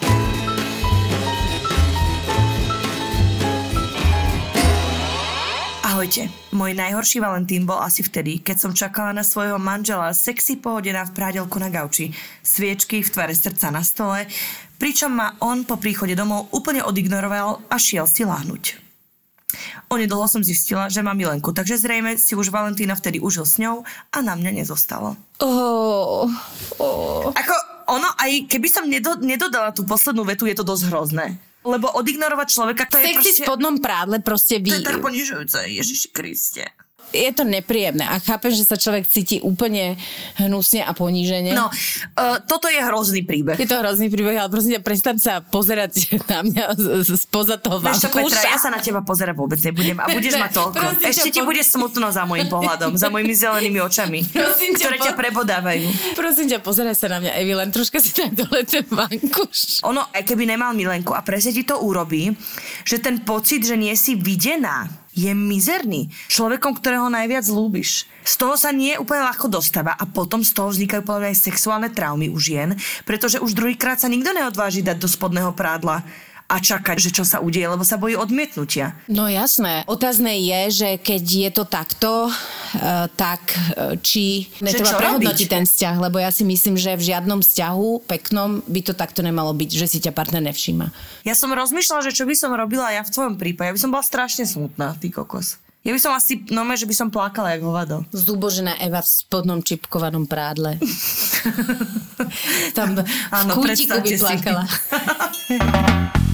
Ahojte. 5.96 6.28
Môj 6.52 6.76
najhorší 6.76 7.24
Valentín 7.24 7.64
bol 7.64 7.80
asi 7.80 8.04
vtedy, 8.04 8.44
keď 8.44 8.58
som 8.60 8.76
čakala 8.76 9.16
na 9.16 9.24
svojho 9.24 9.56
manžela 9.56 10.12
sexy 10.12 10.60
pohodená 10.60 11.08
v 11.08 11.16
prádelku 11.16 11.56
na 11.56 11.72
gauči, 11.72 12.12
sviečky 12.44 13.00
v 13.00 13.08
tvare 13.08 13.32
srdca 13.32 13.72
na 13.72 13.80
stole, 13.80 14.28
pričom 14.76 15.16
ma 15.16 15.40
on 15.40 15.64
po 15.64 15.80
príchode 15.80 16.12
domov 16.12 16.52
úplne 16.52 16.84
odignoroval 16.84 17.64
a 17.72 17.76
šiel 17.80 18.12
si 18.12 18.28
láhnuť. 18.28 18.76
Onedlho 19.88 20.28
som 20.28 20.44
zistila, 20.44 20.92
že 20.92 21.00
má 21.00 21.16
milenku, 21.16 21.56
takže 21.56 21.80
zrejme 21.80 22.20
si 22.20 22.36
už 22.36 22.52
Valentína 22.52 23.00
vtedy 23.00 23.24
užil 23.24 23.48
s 23.48 23.56
ňou 23.56 23.88
a 23.88 24.18
na 24.20 24.36
mňa 24.36 24.52
nezostalo. 24.52 25.16
Oh, 25.40 26.28
oh. 26.76 27.32
Ako 27.32 27.56
ono, 27.88 28.12
aj 28.20 28.52
keby 28.52 28.68
som 28.68 28.84
nedo, 28.84 29.16
nedodala 29.24 29.72
tú 29.72 29.88
poslednú 29.88 30.28
vetu, 30.28 30.44
je 30.44 30.60
to 30.60 30.68
dosť 30.68 30.92
hrozné. 30.92 31.40
Lebo 31.66 31.90
odignorovať 31.98 32.48
človeka, 32.48 32.84
to 32.86 33.02
je 33.02 33.06
Sexy 33.10 33.18
proste... 33.18 33.42
v 33.42 33.46
spodnom 33.50 33.76
prádle 33.82 34.18
proste 34.22 34.62
To 34.62 34.64
vy... 34.64 34.70
je 34.78 34.86
tak 34.86 35.02
ponižujúce, 35.02 35.60
Ježiši 35.66 36.08
Kriste. 36.14 36.64
Je 37.12 37.32
to 37.32 37.44
nepríjemné 37.44 38.04
a 38.04 38.18
chápem, 38.18 38.50
že 38.50 38.64
sa 38.64 38.76
človek 38.76 39.06
cíti 39.06 39.38
úplne 39.40 39.96
hnusne 40.36 40.82
a 40.82 40.92
ponížene. 40.92 41.54
No, 41.54 41.70
uh, 41.70 42.38
toto 42.44 42.66
je 42.68 42.80
hrozný 42.80 43.22
príbeh. 43.22 43.56
Je 43.56 43.68
to 43.68 43.78
hrozný 43.78 44.08
príbeh, 44.08 44.36
ale 44.36 44.50
prosím 44.50 44.78
ťa, 44.78 44.82
prestaň 44.82 45.18
sa 45.18 45.34
pozerať 45.40 46.12
na 46.32 46.40
mňa 46.42 46.64
spoza 47.16 47.56
toho 47.56 47.80
Vieš 47.80 48.06
čo, 48.06 48.10
Petra, 48.12 48.42
ja 48.46 48.58
sa 48.58 48.70
na 48.70 48.80
teba 48.80 49.00
pozerať 49.00 49.36
vôbec 49.36 49.60
nebudem 49.60 49.96
a 50.00 50.10
budeš 50.10 50.36
ma 50.36 50.50
toľko. 50.50 50.76
prosím 50.76 51.08
Ešte 51.08 51.30
ti 51.30 51.40
po- 51.40 51.48
bude 51.48 51.62
smutno 51.62 52.08
za 52.12 52.24
môjim 52.24 52.48
pohľadom, 52.48 52.96
za 52.96 53.08
mojimi 53.08 53.34
zelenými 53.34 53.80
očami, 53.80 54.20
Prosím 54.26 54.72
ťa, 54.76 54.84
ktoré 54.84 54.98
po- 54.98 55.06
ťa 55.06 55.14
prebodávajú. 55.16 55.88
Prosím 56.14 56.46
ťa, 56.52 56.60
pozeraj 56.60 56.96
sa 56.96 57.08
na 57.10 57.18
mňa, 57.20 57.32
Evi, 57.38 57.54
len 57.54 57.70
troška 57.72 57.98
si 58.00 58.12
daj 58.12 58.32
dole 58.34 58.64
ten 58.64 58.84
vankúš. 58.86 59.80
Ono, 59.84 60.10
aj 60.12 60.24
keby 60.24 60.48
nemal 60.48 60.72
milenku 60.72 61.12
a 61.12 61.22
presne 61.22 61.52
ti 61.52 61.64
to 61.64 61.80
urobí, 61.80 62.36
že 62.84 63.00
ten 63.00 63.22
pocit, 63.22 63.64
že 63.64 63.76
nie 63.76 63.96
si 63.96 64.16
videná, 64.16 64.88
je 65.16 65.32
mizerný. 65.32 66.12
Človekom, 66.28 66.76
ktorého 66.76 67.08
najviac 67.08 67.48
ľúbiš. 67.48 68.06
Z 68.28 68.34
toho 68.36 68.60
sa 68.60 68.76
nie 68.76 69.00
úplne 69.00 69.24
ľahko 69.24 69.48
dostáva 69.48 69.96
a 69.96 70.04
potom 70.04 70.44
z 70.44 70.52
toho 70.52 70.70
vznikajú 70.70 71.02
podľa 71.08 71.32
aj 71.32 71.40
sexuálne 71.40 71.90
traumy 71.90 72.28
u 72.28 72.38
žien, 72.38 72.76
pretože 73.08 73.40
už 73.40 73.56
druhýkrát 73.56 73.98
sa 73.98 74.12
nikto 74.12 74.36
neodváži 74.36 74.84
dať 74.84 75.00
do 75.00 75.08
spodného 75.08 75.56
prádla 75.56 76.04
a 76.46 76.62
čakať, 76.62 76.98
že 77.02 77.10
čo 77.10 77.26
sa 77.26 77.42
udeje, 77.42 77.66
lebo 77.66 77.82
sa 77.82 77.98
bojí 77.98 78.14
odmietnutia. 78.14 78.94
No 79.10 79.26
jasné. 79.26 79.82
Otázne 79.90 80.38
je, 80.38 80.86
že 80.86 80.90
keď 81.02 81.24
je 81.26 81.50
to 81.50 81.64
takto, 81.66 82.12
uh, 82.30 83.10
tak 83.18 83.42
uh, 83.50 83.98
či 83.98 84.46
netreba 84.62 84.94
prehodnotiť 84.94 85.48
ten 85.50 85.66
vzťah, 85.66 85.96
lebo 85.98 86.22
ja 86.22 86.30
si 86.30 86.46
myslím, 86.46 86.78
že 86.78 86.94
v 86.94 87.10
žiadnom 87.10 87.42
vzťahu 87.42 88.06
peknom 88.06 88.62
by 88.70 88.82
to 88.86 88.94
takto 88.94 89.26
nemalo 89.26 89.58
byť, 89.58 89.70
že 89.74 89.86
si 89.90 89.98
ťa 89.98 90.14
partner 90.14 90.46
nevšíma. 90.46 90.94
Ja 91.26 91.34
som 91.34 91.50
rozmýšľala, 91.50 92.06
že 92.06 92.14
čo 92.14 92.30
by 92.30 92.36
som 92.38 92.54
robila 92.54 92.94
ja 92.94 93.02
v 93.02 93.10
tvojom 93.10 93.42
prípade. 93.42 93.74
Ja 93.74 93.76
by 93.76 93.82
som 93.82 93.90
bola 93.90 94.06
strašne 94.06 94.46
smutná, 94.46 94.94
ty 95.02 95.10
kokos. 95.10 95.58
Ja 95.86 95.94
by 95.94 96.02
som 96.02 96.18
asi, 96.18 96.42
no 96.50 96.66
že 96.74 96.90
by 96.90 96.96
som 96.98 97.14
plakala 97.14 97.54
jak 97.54 97.62
hovado. 97.62 98.02
Zubožená 98.10 98.82
Eva 98.82 99.06
v 99.06 99.10
spodnom 99.10 99.62
čipkovanom 99.62 100.26
prádle. 100.26 100.82
Tam 102.78 102.98
v 102.98 103.06
Áno, 103.30 103.54
kútiku 103.54 104.02
by 104.02 104.10
predstavte 104.10 104.50
si. 104.50 105.62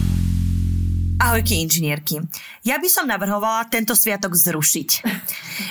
Ahojky 1.22 1.62
inžinierky. 1.62 2.18
Ja 2.66 2.82
by 2.82 2.90
som 2.90 3.06
navrhovala 3.06 3.70
tento 3.70 3.94
sviatok 3.94 4.34
zrušiť. 4.34 5.06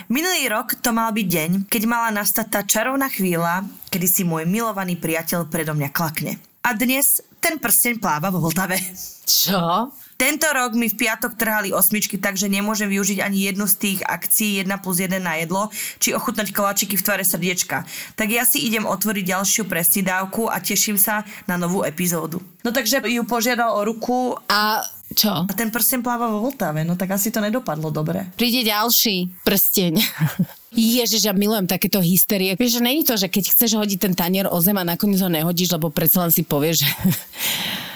Minulý 0.07 0.47
rok 0.47 0.79
to 0.79 0.95
mal 0.95 1.11
byť 1.11 1.27
deň, 1.27 1.51
keď 1.67 1.83
mala 1.91 2.15
nastať 2.15 2.47
tá 2.47 2.63
čarovná 2.63 3.11
chvíľa, 3.11 3.67
kedy 3.91 4.07
si 4.07 4.23
môj 4.23 4.47
milovaný 4.47 4.95
priateľ 4.95 5.51
predo 5.51 5.75
mňa 5.75 5.91
klakne. 5.91 6.39
A 6.63 6.71
dnes 6.79 7.19
ten 7.43 7.59
prsteň 7.59 7.99
pláva 7.99 8.31
vo 8.31 8.39
Vltave. 8.47 8.79
Čo? 9.27 9.91
Tento 10.21 10.47
rok 10.53 10.77
mi 10.79 10.87
v 10.87 11.01
piatok 11.01 11.35
trhali 11.35 11.75
osmičky, 11.75 12.21
takže 12.21 12.47
nemôžem 12.47 12.87
využiť 12.87 13.19
ani 13.19 13.51
jednu 13.51 13.67
z 13.67 13.75
tých 13.75 13.99
akcií 14.07 14.63
1 14.63 14.71
plus 14.85 15.03
1 15.03 15.19
na 15.19 15.41
jedlo, 15.41 15.73
či 15.99 16.15
ochutnať 16.15 16.55
koláčiky 16.55 16.95
v 16.95 17.03
tvare 17.03 17.25
srdiečka. 17.27 17.89
Tak 18.15 18.29
ja 18.31 18.47
si 18.47 18.63
idem 18.63 18.87
otvoriť 18.87 19.25
ďalšiu 19.35 19.65
prestidávku 19.67 20.47
a 20.47 20.63
teším 20.63 21.01
sa 21.01 21.27
na 21.51 21.59
novú 21.59 21.83
epizódu. 21.83 22.39
No 22.63 22.71
takže 22.71 23.03
ju 23.03 23.25
požiadal 23.25 23.73
o 23.75 23.81
ruku 23.83 24.37
A 24.47 24.85
čo? 25.15 25.47
a 25.47 25.53
ten 25.53 25.71
prsten 25.71 26.01
pláva 26.01 26.31
vo 26.31 26.47
Vltave, 26.47 26.87
no 26.87 26.95
tak 26.95 27.15
asi 27.15 27.35
to 27.35 27.43
nedopadlo 27.43 27.91
dobre. 27.91 28.31
Príde 28.39 28.63
ďalší 28.63 29.31
prsteň. 29.43 29.99
Ježiš, 30.71 31.27
ja 31.27 31.35
milujem 31.35 31.67
takéto 31.67 31.99
hysterie. 31.99 32.55
Vieš, 32.55 32.79
že 32.79 32.83
není 32.83 33.03
to, 33.03 33.19
že 33.19 33.27
keď 33.27 33.51
chceš 33.51 33.75
hodiť 33.75 33.99
ten 33.99 34.15
tanier 34.15 34.47
o 34.47 34.59
zem 34.63 34.79
a 34.79 34.87
nakoniec 34.87 35.19
ho 35.19 35.27
nehodíš, 35.27 35.75
lebo 35.75 35.91
predsa 35.91 36.23
len 36.23 36.31
si 36.31 36.47
povieš, 36.47 36.87
že... 36.87 36.91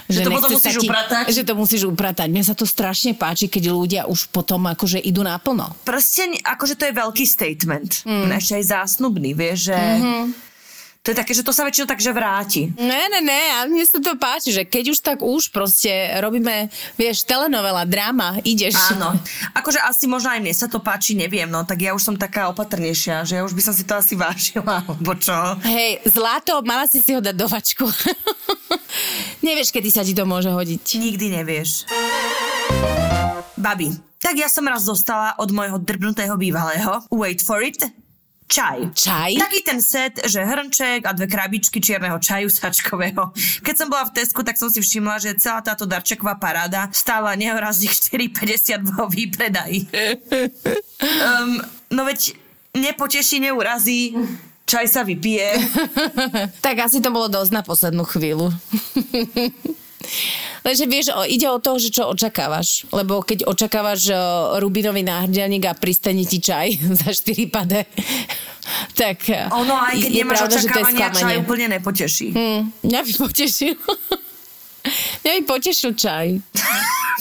Že 0.05 0.21
to 0.21 0.31
potom 0.37 0.51
musíš 0.53 0.77
ti- 0.77 0.85
upratať? 0.85 1.25
Že 1.33 1.43
to 1.49 1.55
musíš 1.57 1.83
upratať. 1.89 2.29
Mne 2.29 2.45
sa 2.45 2.53
to 2.53 2.69
strašne 2.69 3.17
páči, 3.17 3.49
keď 3.49 3.73
ľudia 3.73 4.03
už 4.05 4.29
potom 4.29 4.69
akože 4.69 5.01
idú 5.01 5.25
naplno. 5.25 5.73
Prsteň, 5.89 6.45
akože 6.45 6.77
to 6.77 6.85
je 6.85 6.93
veľký 6.93 7.25
statement. 7.25 8.05
Mm. 8.05 8.37
Ešte 8.37 8.53
aj 8.61 8.65
zásnubný, 8.69 9.33
vieš, 9.33 9.73
že... 9.73 9.79
Mhm. 9.79 10.03
Mm-hmm. 10.05 10.44
To 11.05 11.13
je 11.13 11.21
také, 11.21 11.37
že 11.37 11.45
to 11.45 11.53
sa 11.53 11.69
väčšinou 11.69 11.85
takže 11.85 12.17
vráti. 12.17 12.73
Ne, 12.81 13.13
ne, 13.13 13.21
ne, 13.21 13.43
a 13.61 13.69
mne 13.69 13.85
sa 13.85 14.01
to 14.01 14.17
páči, 14.17 14.57
že 14.57 14.65
keď 14.65 14.97
už 14.97 14.99
tak 15.05 15.21
už 15.21 15.53
proste 15.53 15.93
robíme, 16.17 16.73
vieš, 16.97 17.29
telenovela, 17.29 17.85
dráma, 17.85 18.41
ideš. 18.41 18.73
Áno. 18.97 19.13
Akože 19.53 19.85
asi 19.85 20.09
možno 20.09 20.33
aj 20.33 20.41
mne 20.41 20.57
sa 20.57 20.65
to 20.65 20.81
páči, 20.81 21.13
neviem, 21.13 21.45
no 21.45 21.61
tak 21.69 21.85
ja 21.85 21.93
už 21.93 22.01
som 22.01 22.17
taká 22.17 22.49
opatrnejšia, 22.57 23.29
že 23.29 23.37
ja 23.37 23.45
už 23.45 23.53
by 23.53 23.63
som 23.69 23.77
si 23.77 23.85
to 23.85 23.93
asi 24.01 24.17
vážila, 24.17 24.81
alebo 24.89 25.13
čo. 25.21 25.37
Hej, 25.69 26.09
zlato, 26.09 26.65
mala 26.65 26.89
si 26.89 27.05
si 27.05 27.13
ho 27.13 27.21
dať 27.21 27.37
do 27.37 27.53
vačku. 27.53 27.85
Nevieš, 29.45 29.77
kedy 29.77 29.93
sa 29.93 30.09
ti 30.09 30.17
to 30.17 30.25
môže 30.25 30.49
hodiť. 30.49 30.97
Nikdy 31.05 31.27
nevieš. 31.37 31.85
Babi, 33.61 33.93
tak 34.25 34.41
ja 34.41 34.49
som 34.49 34.65
raz 34.65 34.89
dostala 34.89 35.37
od 35.37 35.53
môjho 35.53 35.77
drbnutého 35.85 36.33
bývalého, 36.41 37.05
wait 37.13 37.45
for 37.45 37.61
it, 37.61 37.77
čaj. 38.49 38.79
Čaj? 38.95 39.31
Taký 39.41 39.61
ten 39.65 39.81
set, 39.83 40.15
že 40.25 40.45
hrnček 40.45 41.05
a 41.09 41.13
dve 41.13 41.27
krabičky 41.27 41.81
čierneho 41.81 42.17
čaju 42.21 42.49
sačkového. 42.49 43.35
Keď 43.65 43.75
som 43.75 43.89
bola 43.91 44.07
v 44.09 44.15
Tesku, 44.21 44.41
tak 44.47 44.61
som 44.61 44.71
si 44.71 44.81
všimla, 44.81 45.21
že 45.21 45.39
celá 45.41 45.65
táto 45.65 45.89
darčeková 45.89 46.39
paráda 46.39 46.89
stála 46.95 47.35
nehorazných 47.35 47.95
4,50 48.15 48.95
vo 48.95 49.09
výpredaji. 49.11 49.89
um, 51.03 51.61
no 51.91 52.03
veď 52.07 52.37
nepoteší, 52.75 53.41
neurazí, 53.43 54.15
čaj 54.67 54.87
sa 54.91 55.03
vypije. 55.07 55.61
tak 56.65 56.77
asi 56.83 56.99
to 56.99 57.13
bolo 57.15 57.31
dosť 57.31 57.51
na 57.53 57.63
poslednú 57.63 58.05
chvíľu. 58.05 58.51
Lenže 60.65 60.85
vieš, 60.89 61.13
ide 61.29 61.45
o 61.53 61.61
to, 61.61 61.77
že 61.77 61.93
čo 61.93 62.09
očakávaš. 62.09 62.89
Lebo 62.89 63.21
keď 63.21 63.45
očakávaš 63.45 64.09
rubinový 64.59 65.05
náhrdelník 65.05 65.69
a 65.69 65.77
pristane 65.77 66.25
ti 66.25 66.41
čaj 66.41 66.81
za 67.05 67.13
4 67.13 67.53
pade, 67.53 67.85
tak 69.01 69.29
Ono 69.53 69.75
aj 69.77 69.95
keď 70.01 70.11
je 70.11 70.21
nemáš 70.25 70.39
pravda, 70.41 70.57
očakávania, 70.57 71.09
čaj 71.13 71.37
úplne 71.37 71.67
nepoteší. 71.77 72.27
Hm, 72.33 72.63
mňa 72.81 73.01
by 73.05 73.13
potešil. 73.29 73.77
mňa 75.21 75.33
by 75.37 75.43
potešil 75.45 75.93
čaj. 75.93 76.27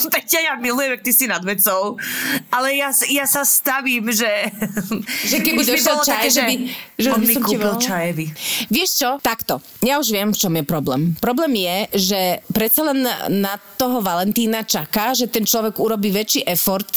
Peťa, 0.13 0.39
ja 0.41 0.53
milujem, 0.57 0.97
jak 0.97 1.03
ty 1.03 1.12
si 1.12 1.25
nad 1.25 1.41
vecou, 1.41 1.97
ale 2.50 2.77
ja, 2.77 2.89
ja 3.09 3.25
sa 3.25 3.43
stavím, 3.43 4.09
že... 4.12 4.29
Že 5.33 5.38
keby 5.39 5.62
došiel 5.63 5.97
čaj, 6.03 6.05
také, 6.05 6.29
že 6.29 6.41
by- 6.43 6.59
že 6.93 7.07
on 7.09 7.21
mi 7.23 7.35
kúpil 7.35 7.73
čajevý. 7.81 8.25
Vieš 8.69 8.89
čo? 9.01 9.09
Takto. 9.19 9.59
Ja 9.81 9.97
už 9.97 10.13
viem, 10.13 10.29
v 10.29 10.38
čom 10.38 10.53
je 10.53 10.63
problém. 10.63 11.17
Problém 11.17 11.53
je, 11.57 11.77
že 12.12 12.21
predsa 12.53 12.85
len 12.85 13.01
na 13.41 13.55
toho 13.75 14.00
Valentína 14.00 14.63
čaká, 14.63 15.12
že 15.12 15.25
ten 15.27 15.43
človek 15.43 15.79
urobí 15.81 16.13
väčší 16.13 16.45
effort, 16.45 16.88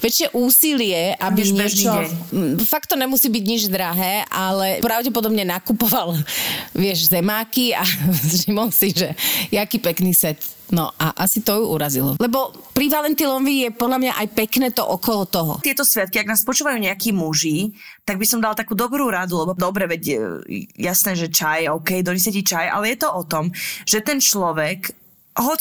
väčšie 0.00 0.32
úsilie, 0.32 1.14
aby 1.18 1.40
Než 1.42 1.52
niečo... 1.52 1.92
Mm, 2.32 2.64
Fakt 2.64 2.88
to 2.88 2.96
nemusí 2.96 3.28
byť 3.28 3.44
nič 3.44 3.62
drahé, 3.68 4.24
ale 4.30 4.80
pravdepodobne 4.80 5.44
nakupoval, 5.44 6.16
vieš, 6.72 7.12
zemáky 7.12 7.76
a 7.76 7.84
všimol 8.32 8.72
si, 8.72 8.90
že 8.94 9.12
jaký 9.52 9.78
pekný 9.78 10.16
set. 10.16 10.40
No 10.72 10.88
a 10.96 11.12
asi 11.20 11.44
to 11.44 11.60
ju 11.60 11.64
urazilo. 11.68 12.16
Lebo 12.16 12.48
pri 12.72 12.88
Valentínovi 12.88 13.68
je 13.68 13.70
podľa 13.76 13.98
mňa 14.00 14.12
aj 14.24 14.28
pekné 14.32 14.72
to 14.72 14.80
okolo 14.80 15.28
toho. 15.28 15.52
Tieto 15.60 15.84
sviatky, 15.84 16.24
ak 16.24 16.32
nás 16.32 16.48
počúvajú 16.48 16.80
nejakí 16.80 17.12
muži, 17.12 17.76
tak 18.08 18.16
by 18.16 18.24
som 18.24 18.40
dal 18.40 18.56
takú 18.56 18.72
dobrú 18.72 19.12
radu, 19.12 19.36
lebo 19.44 19.52
dobre, 19.52 19.84
veď 19.84 20.02
e, 20.08 20.16
jasné, 20.80 21.12
že 21.12 21.28
čaj, 21.28 21.68
OK, 21.76 22.00
donesie 22.00 22.32
ti 22.32 22.40
čaj, 22.40 22.72
ale 22.72 22.96
je 22.96 23.04
to 23.04 23.08
o 23.12 23.22
tom, 23.28 23.52
že 23.84 24.00
ten 24.00 24.16
človek, 24.16 24.96
hoc 25.36 25.60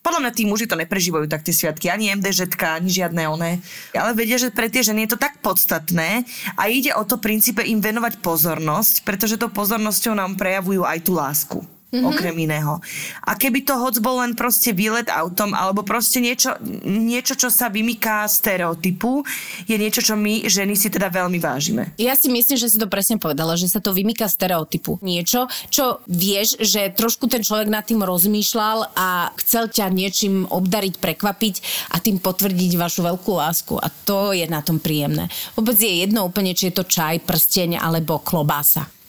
podľa 0.00 0.20
mňa 0.24 0.32
tí 0.32 0.48
muži 0.48 0.64
to 0.64 0.80
neprežívajú 0.80 1.28
tak 1.28 1.44
tie 1.44 1.52
sviatky, 1.52 1.92
ani 1.92 2.08
MDŽ, 2.16 2.56
ani 2.56 2.88
žiadne 2.88 3.22
oné. 3.28 3.60
Ale 3.92 4.16
vedia, 4.16 4.40
že 4.40 4.48
pre 4.48 4.72
tie 4.72 4.80
ženy 4.80 5.04
je 5.04 5.12
to 5.12 5.20
tak 5.20 5.44
podstatné 5.44 6.24
a 6.56 6.62
ide 6.72 6.96
o 6.96 7.04
to 7.04 7.20
princípe 7.20 7.60
im 7.60 7.84
venovať 7.84 8.24
pozornosť, 8.24 9.04
pretože 9.04 9.36
to 9.36 9.52
pozornosťou 9.52 10.16
nám 10.16 10.40
prejavujú 10.40 10.88
aj 10.88 10.98
tú 11.04 11.12
lásku. 11.12 11.60
Mm-hmm. 11.90 12.06
Okrem 12.06 12.36
iného. 12.38 12.78
A 13.26 13.34
keby 13.34 13.66
to 13.66 13.74
hoc 13.74 13.98
bol 13.98 14.22
len 14.22 14.38
proste 14.38 14.70
výlet 14.70 15.10
autom, 15.10 15.50
alebo 15.58 15.82
proste 15.82 16.22
niečo, 16.22 16.54
niečo, 16.86 17.34
čo 17.34 17.50
sa 17.50 17.66
vymyká 17.66 18.30
stereotypu, 18.30 19.26
je 19.66 19.74
niečo, 19.74 19.98
čo 19.98 20.14
my 20.14 20.46
ženy 20.46 20.78
si 20.78 20.86
teda 20.86 21.10
veľmi 21.10 21.42
vážime. 21.42 21.90
Ja 21.98 22.14
si 22.14 22.30
myslím, 22.30 22.54
že 22.54 22.70
si 22.70 22.78
to 22.78 22.86
presne 22.86 23.18
povedala, 23.18 23.58
že 23.58 23.66
sa 23.66 23.82
to 23.82 23.90
vymýka 23.90 24.30
stereotypu. 24.30 25.02
Niečo, 25.02 25.50
čo 25.66 25.98
vieš, 26.06 26.62
že 26.62 26.94
trošku 26.94 27.26
ten 27.26 27.42
človek 27.42 27.66
nad 27.66 27.82
tým 27.82 28.06
rozmýšľal 28.06 28.94
a 28.94 29.34
chcel 29.42 29.66
ťa 29.66 29.90
niečím 29.90 30.46
obdariť, 30.46 30.94
prekvapiť 31.02 31.54
a 31.90 31.98
tým 31.98 32.22
potvrdiť 32.22 32.78
vašu 32.78 33.02
veľkú 33.02 33.30
lásku. 33.34 33.74
A 33.82 33.90
to 34.06 34.30
je 34.30 34.46
na 34.46 34.62
tom 34.62 34.78
príjemné. 34.78 35.26
Vôbec 35.58 35.74
je 35.74 36.06
jedno 36.06 36.22
úplne, 36.22 36.54
či 36.54 36.70
je 36.70 36.78
to 36.78 36.86
čaj, 36.86 37.18
prsteň 37.26 37.82
alebo 37.82 38.22
klobása. 38.22 38.99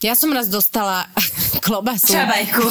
Ja 0.00 0.16
som 0.16 0.32
raz 0.32 0.48
dostala 0.48 1.04
klobasu. 1.64 2.16
Čabajku. 2.16 2.64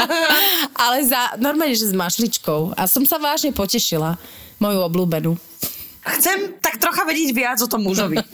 ale 0.84 1.00
za, 1.08 1.40
normálne, 1.40 1.72
že 1.72 1.88
s 1.88 1.96
mašličkou. 1.96 2.76
A 2.76 2.84
som 2.84 3.08
sa 3.08 3.16
vážne 3.16 3.56
potešila. 3.56 4.20
Moju 4.60 4.84
obľúbenú. 4.84 5.32
Chcem 6.02 6.54
tak 6.60 6.76
trocha 6.76 7.08
vedieť 7.08 7.30
viac 7.32 7.58
o 7.64 7.68
tom 7.70 7.88
mužovi. 7.88 8.20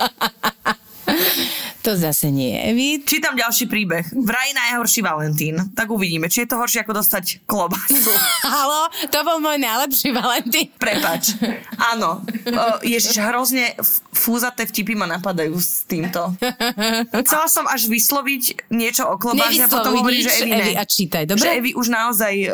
To 1.88 1.96
zase 1.96 2.28
nie. 2.28 2.52
Vy... 2.76 3.00
Čítam 3.00 3.32
ďalší 3.32 3.64
príbeh. 3.64 4.12
Vraj 4.12 4.52
najhorší 4.52 5.00
Valentín. 5.00 5.72
Tak 5.72 5.88
uvidíme, 5.88 6.28
či 6.28 6.44
je 6.44 6.52
to 6.52 6.60
horšie 6.60 6.84
ako 6.84 7.00
dostať 7.00 7.48
klobasu. 7.48 8.12
Halo, 8.44 8.92
to 9.08 9.18
bol 9.24 9.40
môj 9.40 9.56
najlepší 9.56 10.12
Valentín. 10.12 10.68
Prepač. 10.76 11.40
Áno. 11.80 12.20
Ježiš, 12.84 13.16
hrozne 13.24 13.72
fúzaté 14.12 14.68
vtipy 14.68 15.00
ma 15.00 15.08
napadajú 15.08 15.56
s 15.56 15.88
týmto. 15.88 16.36
Chcela 17.24 17.48
som 17.48 17.64
až 17.64 17.88
vysloviť 17.88 18.68
niečo 18.68 19.08
o 19.08 19.16
klobáse 19.16 19.64
a 19.64 19.72
potom 19.72 19.96
hovorí, 19.96 20.20
že 20.20 20.44
Evi 20.44 20.52
ne. 20.52 20.60
Evi, 20.60 20.72
a 20.76 20.84
čítaj, 20.84 21.24
dobre? 21.24 21.40
Že 21.40 21.50
Evi 21.56 21.70
už 21.72 21.88
naozaj 21.88 22.34
e, 22.36 22.48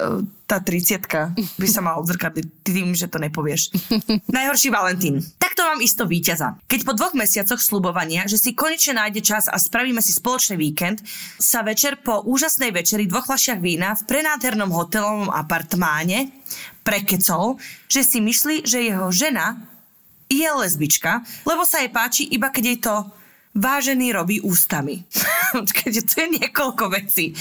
tá 0.44 0.60
30 0.60 1.56
by 1.56 1.68
sa 1.68 1.80
mala 1.80 1.96
odzrkadliť 2.04 2.46
tým, 2.60 2.92
že 2.92 3.08
to 3.08 3.16
nepovieš. 3.16 3.72
Najhorší 4.28 4.68
Valentín. 4.68 5.24
Takto 5.40 5.64
mám 5.64 5.80
isto 5.80 6.04
víťaza. 6.04 6.60
Keď 6.68 6.80
po 6.84 6.92
dvoch 6.92 7.16
mesiacoch 7.16 7.60
slubovania, 7.60 8.28
že 8.28 8.36
si 8.36 8.52
konečne 8.52 9.00
nájde 9.00 9.24
čas 9.24 9.48
a 9.48 9.56
spravíme 9.56 10.04
si 10.04 10.12
spoločný 10.12 10.60
víkend, 10.60 11.00
sa 11.40 11.64
večer 11.64 11.96
po 12.04 12.20
úžasnej 12.28 12.76
večeri 12.76 13.08
dvoch 13.08 13.24
fľašiach 13.24 13.60
vína 13.60 13.96
v 13.96 14.04
prenádhernom 14.04 14.68
hotelovom 14.68 15.32
apartmáne 15.32 16.28
prekecol, 16.84 17.56
že 17.88 18.04
si 18.04 18.20
myslí, 18.20 18.68
že 18.68 18.84
jeho 18.84 19.08
žena 19.08 19.56
je 20.28 20.44
lesbička, 20.44 21.24
lebo 21.48 21.64
sa 21.64 21.80
jej 21.80 21.88
páči 21.88 22.28
iba 22.28 22.52
keď 22.52 22.64
jej 22.64 22.78
to 22.84 22.94
vážený 23.54 24.12
robí 24.12 24.42
ústami. 24.42 25.06
Počkajte, 25.56 26.00
tu 26.04 26.14
je 26.20 26.28
niekoľko 26.42 26.84
vecí. 26.90 27.32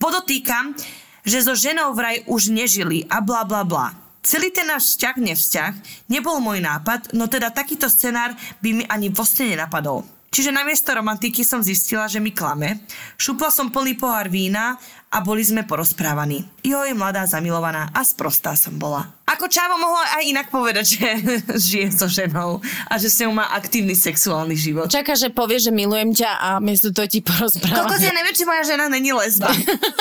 Podotýkam, 0.00 0.74
že 1.22 1.42
so 1.42 1.54
ženou 1.54 1.94
vraj 1.94 2.22
už 2.28 2.50
nežili 2.52 3.06
a 3.08 3.22
bla 3.22 3.42
bla 3.46 3.62
bla. 3.62 3.94
Celý 4.22 4.52
ten 4.52 4.68
náš 4.68 4.92
vzťah, 4.92 5.16
nevzťah, 5.24 5.72
nebol 6.12 6.42
môj 6.42 6.60
nápad, 6.60 7.16
no 7.16 7.30
teda 7.30 7.48
takýto 7.54 7.88
scenár 7.88 8.36
by 8.60 8.70
mi 8.76 8.84
ani 8.84 9.08
vlastne 9.08 9.48
nenapadol. 9.48 10.04
Čiže 10.28 10.52
namiesto 10.52 10.92
romantiky 10.92 11.40
som 11.40 11.64
zistila, 11.64 12.04
že 12.04 12.20
mi 12.20 12.36
klame. 12.36 12.84
Šupla 13.16 13.48
som 13.48 13.72
plný 13.72 13.96
pohár 13.96 14.28
vína 14.28 14.76
a 15.08 15.24
boli 15.24 15.40
sme 15.40 15.64
porozprávaní. 15.64 16.44
Joj, 16.60 16.92
mladá, 16.92 17.24
zamilovaná 17.24 17.88
a 17.96 18.04
sprostá 18.04 18.52
som 18.52 18.76
bola. 18.76 19.08
Ako 19.24 19.48
Čávo 19.48 19.80
mohla 19.80 20.20
aj 20.20 20.22
inak 20.28 20.46
povedať, 20.52 20.84
že 20.84 21.08
žije 21.68 21.88
so 21.96 22.08
ženou 22.08 22.60
a 22.84 22.94
že 23.00 23.08
s 23.08 23.16
ňou 23.24 23.32
má 23.32 23.56
aktívny 23.56 23.96
sexuálny 23.96 24.52
život. 24.52 24.92
Čaká, 24.92 25.16
že 25.16 25.32
povie, 25.32 25.56
že 25.64 25.72
milujem 25.72 26.12
ťa 26.12 26.30
a 26.36 26.48
miesto 26.60 26.92
to 26.92 27.08
ti 27.08 27.24
porozpráva. 27.24 27.88
Kokos, 27.88 28.04
ja 28.04 28.12
neviem, 28.12 28.36
či 28.36 28.44
moja 28.44 28.68
žena 28.68 28.92
není 28.92 29.08
lesba. 29.16 29.48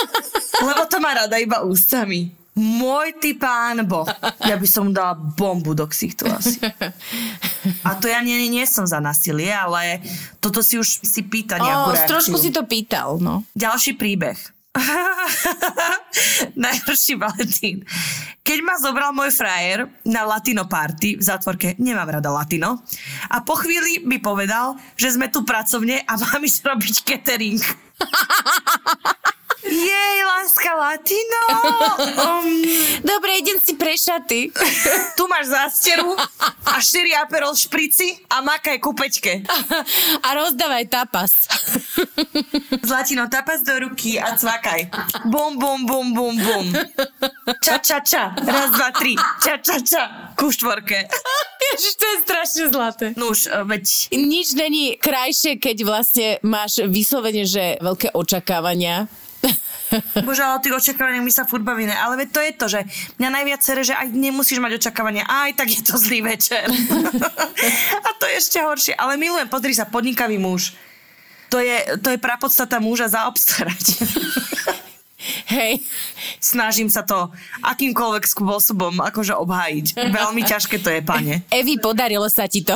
Lebo 0.67 0.83
to 0.91 0.99
má 0.99 1.15
rada 1.15 1.39
iba 1.39 1.63
ústami. 1.63 2.35
Môj 2.57 3.21
ty 3.21 3.37
pán 3.37 3.85
Boh. 3.85 4.09
Ja 4.41 4.57
by 4.57 4.65
som 4.65 4.89
dala 4.89 5.13
bombu 5.13 5.77
do 5.77 5.85
ksichtu 5.85 6.25
asi. 6.25 6.57
A 7.85 7.93
to 8.01 8.09
ja 8.09 8.17
nie, 8.25 8.49
nie 8.49 8.65
som 8.65 8.89
za 8.89 8.97
násilie, 8.97 9.53
ale 9.53 10.01
toto 10.41 10.65
si 10.65 10.81
už 10.81 11.05
si 11.05 11.21
pýta 11.21 11.61
nejakú 11.61 11.85
O, 11.85 11.93
reakciu. 11.93 12.09
trošku 12.17 12.35
si 12.41 12.49
to 12.49 12.65
pýtal, 12.65 13.21
no. 13.21 13.45
Ďalší 13.53 13.93
príbeh. 13.93 14.56
Najhorší 16.55 17.15
Valentín. 17.17 17.83
Keď 18.41 18.59
ma 18.63 18.79
zobral 18.79 19.11
môj 19.11 19.35
frajer 19.35 19.91
na 20.07 20.23
latino 20.23 20.63
party 20.69 21.19
v 21.19 21.23
zátvorke, 21.23 21.75
nemám 21.81 22.19
rada 22.19 22.31
latino, 22.31 22.79
a 23.27 23.43
po 23.43 23.59
chvíli 23.59 24.05
mi 24.07 24.23
povedal, 24.23 24.79
že 24.95 25.11
sme 25.17 25.27
tu 25.27 25.43
pracovne 25.43 25.99
a 26.07 26.13
mám 26.15 26.41
ísť 26.45 26.61
robiť 26.63 26.95
catering. 27.03 27.59
Jej, 29.67 30.17
láska 30.23 30.71
latino. 30.79 31.43
Um, 32.17 32.49
Dobre, 33.05 33.37
idem 33.41 33.61
si 33.61 33.77
prešaty. 33.77 34.49
tu 35.13 35.23
máš 35.29 35.53
zásteru 35.53 36.17
a 36.65 36.81
4 36.81 37.13
aperol 37.25 37.53
šprici 37.53 38.17
a 38.29 38.41
makaj 38.41 38.81
kupečke. 38.81 39.45
A 40.25 40.27
rozdávaj 40.33 40.85
tapas. 40.89 41.31
Zlatino, 42.83 43.29
tapas 43.29 43.61
do 43.61 43.79
ruky 43.79 44.19
a 44.19 44.33
cvakaj. 44.37 44.89
Bum, 45.25 45.59
bum, 45.59 45.85
bum, 45.85 46.13
bum, 46.13 46.35
bum. 46.37 46.65
Ča, 47.61 47.77
ča, 47.77 47.99
ča. 48.01 48.33
Raz, 48.33 48.69
dva, 48.73 48.89
tri. 48.91 49.13
Ča, 49.43 49.61
ča, 49.61 49.77
ča. 49.81 50.03
Ku 50.33 50.49
štvorke. 50.49 51.07
Ježiš, 51.57 51.93
to 51.99 52.05
je 52.05 52.17
strašne 52.23 52.63
zlaté. 52.71 53.05
No 53.17 53.33
už, 53.33 53.49
e, 53.49 53.61
veď... 53.65 53.85
Nič 54.13 54.55
není 54.57 54.95
krajšie, 54.97 55.59
keď 55.61 55.77
vlastne 55.85 56.27
máš 56.41 56.81
vyslovene, 56.85 57.43
že 57.45 57.77
veľké 57.81 58.15
očakávania. 58.15 59.05
Bože, 60.25 60.43
ale 60.43 60.59
o 60.59 60.63
tých 60.63 60.75
očakávaniach 60.75 61.23
my 61.23 61.33
sa 61.33 61.47
furt 61.47 61.63
bavíme. 61.63 61.93
Ale 61.95 62.19
veď 62.19 62.29
to 62.33 62.39
je 62.43 62.51
to, 62.57 62.65
že 62.67 62.79
mňa 63.21 63.29
najviac 63.29 63.61
sere, 63.63 63.81
že 63.85 63.95
aj 63.95 64.11
nemusíš 64.11 64.59
mať 64.59 64.81
očakávania. 64.83 65.23
Aj 65.23 65.51
tak 65.55 65.71
je 65.71 65.81
to 65.85 65.95
zlý 65.95 66.25
večer. 66.25 66.67
a 68.07 68.09
to 68.17 68.23
je 68.27 68.33
ešte 68.35 68.59
horšie. 68.59 68.93
Ale 68.97 69.15
milujem, 69.15 69.47
pozri 69.47 69.71
sa, 69.71 69.87
podnikavý 69.87 70.41
muž. 70.41 70.75
To 71.47 71.57
je, 71.63 71.77
to 72.03 72.11
je 72.11 72.19
prapodstata 72.19 72.79
muža 72.83 73.07
zaobstarať. 73.07 73.85
Hej. 75.51 75.83
Snažím 76.39 76.87
sa 76.87 77.03
to 77.03 77.31
akýmkoľvek 77.63 78.23
spôsobom 78.27 78.99
akože 79.03 79.35
obhájiť. 79.35 79.85
Veľmi 80.11 80.43
ťažké 80.43 80.79
to 80.79 80.91
je, 80.91 81.01
pane. 81.03 81.43
Evi, 81.51 81.79
podarilo 81.79 82.27
sa 82.31 82.47
ti 82.47 82.63
to. 82.63 82.75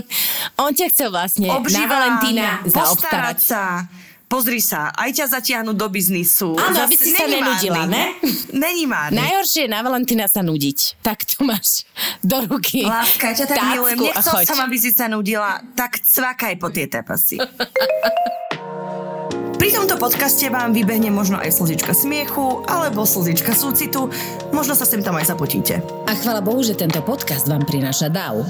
On 0.62 0.72
ťa 0.72 0.88
chcel 0.92 1.08
vlastne 1.12 1.48
na 1.48 1.84
Valentína 1.88 2.64
zaobstarať. 2.68 3.38
sa. 3.40 3.88
Pozri 4.28 4.60
sa, 4.60 4.92
aj 4.92 5.10
ťa 5.16 5.26
zatiahnuť 5.40 5.72
do 5.72 5.88
biznisu. 5.88 6.52
Áno, 6.52 6.84
aby 6.84 7.00
si 7.00 7.16
sa 7.16 7.24
nenudila, 7.24 7.88
ne? 7.88 8.12
Není 8.52 8.84
márny. 8.84 9.16
Najhoršie 9.16 9.64
je 9.64 9.70
na 9.72 9.80
Valentína 9.80 10.28
sa 10.28 10.44
nudiť. 10.44 11.00
Tak 11.00 11.24
to 11.24 11.48
máš 11.48 11.88
do 12.20 12.44
ruky. 12.44 12.84
Láska, 12.84 13.32
ťa 13.32 13.48
tak 13.48 13.56
tácku 13.56 13.72
milujem. 13.72 13.98
Nechcel 14.04 14.44
som, 14.44 14.60
aby 14.60 14.76
si 14.76 14.92
sa 14.92 15.08
nudila. 15.08 15.64
Tak 15.72 16.04
cvakaj 16.04 16.60
po 16.60 16.68
tie 16.68 16.84
tepasy. 16.92 17.40
Pri 19.58 19.68
tomto 19.72 19.96
podcaste 19.96 20.44
vám 20.52 20.76
vybehne 20.76 21.08
možno 21.08 21.40
aj 21.40 21.48
slzička 21.48 21.96
smiechu 21.96 22.68
alebo 22.68 23.08
slzička 23.08 23.56
súcitu. 23.56 24.12
Možno 24.52 24.76
sa 24.76 24.84
sem 24.84 25.00
tam 25.00 25.16
aj 25.16 25.32
zapotíte. 25.32 25.80
A 26.04 26.12
chvala 26.12 26.44
Bohu, 26.44 26.60
že 26.60 26.76
tento 26.76 27.00
podcast 27.00 27.48
vám 27.48 27.64
prináša 27.64 28.12
DAO. 28.12 28.44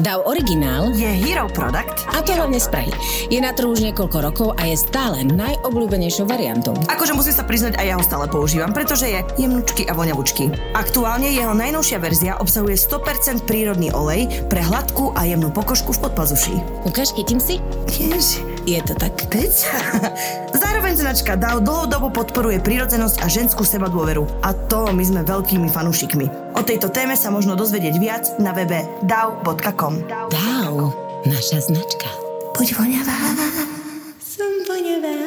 DAO 0.00 0.24
originál 0.24 0.96
Je 0.96 1.04
Hero 1.04 1.44
Product. 1.52 2.08
a 2.08 2.24
to 2.24 2.32
hlavne 2.32 2.56
z 2.56 2.72
Prahy. 2.72 2.92
Je 3.28 3.36
na 3.36 3.52
trhu 3.52 3.76
už 3.76 3.84
niekoľko 3.84 4.18
rokov 4.24 4.48
a 4.56 4.64
je 4.64 4.80
stále 4.80 5.28
najobľúbenejšou 5.28 6.24
variantou. 6.24 6.72
Akože 6.88 7.12
musím 7.12 7.36
sa 7.36 7.44
priznať, 7.44 7.76
aj 7.76 7.84
ja 7.84 7.94
ho 8.00 8.04
stále 8.04 8.24
používam, 8.24 8.72
pretože 8.72 9.12
je 9.12 9.20
jemnučky 9.36 9.84
a 9.84 9.92
voňavučky. 9.92 10.72
Aktuálne 10.72 11.28
jeho 11.28 11.52
najnovšia 11.52 12.00
verzia 12.00 12.40
obsahuje 12.40 12.80
100% 12.80 13.44
prírodný 13.44 13.92
olej 13.92 14.24
pre 14.48 14.64
hladkú 14.64 15.12
a 15.12 15.28
jemnú 15.28 15.52
pokožku 15.52 15.92
v 15.92 16.08
podpazuši. 16.08 16.56
Ukáž, 16.88 17.12
chytím 17.12 17.36
si? 17.36 17.60
Tiež. 17.84 18.40
Je 18.70 18.78
to 18.86 18.94
tak. 18.94 19.18
Teď? 19.26 19.50
Zároveň 20.62 20.94
značka 20.94 21.34
DAO 21.34 21.58
dlhodobo 21.58 22.14
podporuje 22.14 22.62
prírodzenosť 22.62 23.18
a 23.18 23.26
ženskú 23.26 23.66
sebadôveru. 23.66 24.22
A 24.46 24.54
toho 24.54 24.94
my 24.94 25.02
sme 25.02 25.26
veľkými 25.26 25.66
fanúšikmi. 25.66 26.54
O 26.54 26.62
tejto 26.62 26.86
téme 26.86 27.18
sa 27.18 27.34
možno 27.34 27.58
dozvedieť 27.58 27.94
viac 27.98 28.24
na 28.38 28.54
webe 28.54 28.86
dao.com. 29.02 30.06
DAO, 30.06 30.94
naša 31.26 31.66
značka. 31.66 32.14
Buď 32.54 32.78
voňavá. 32.78 33.18
Som 34.22 34.62
voňavá. 34.70 35.18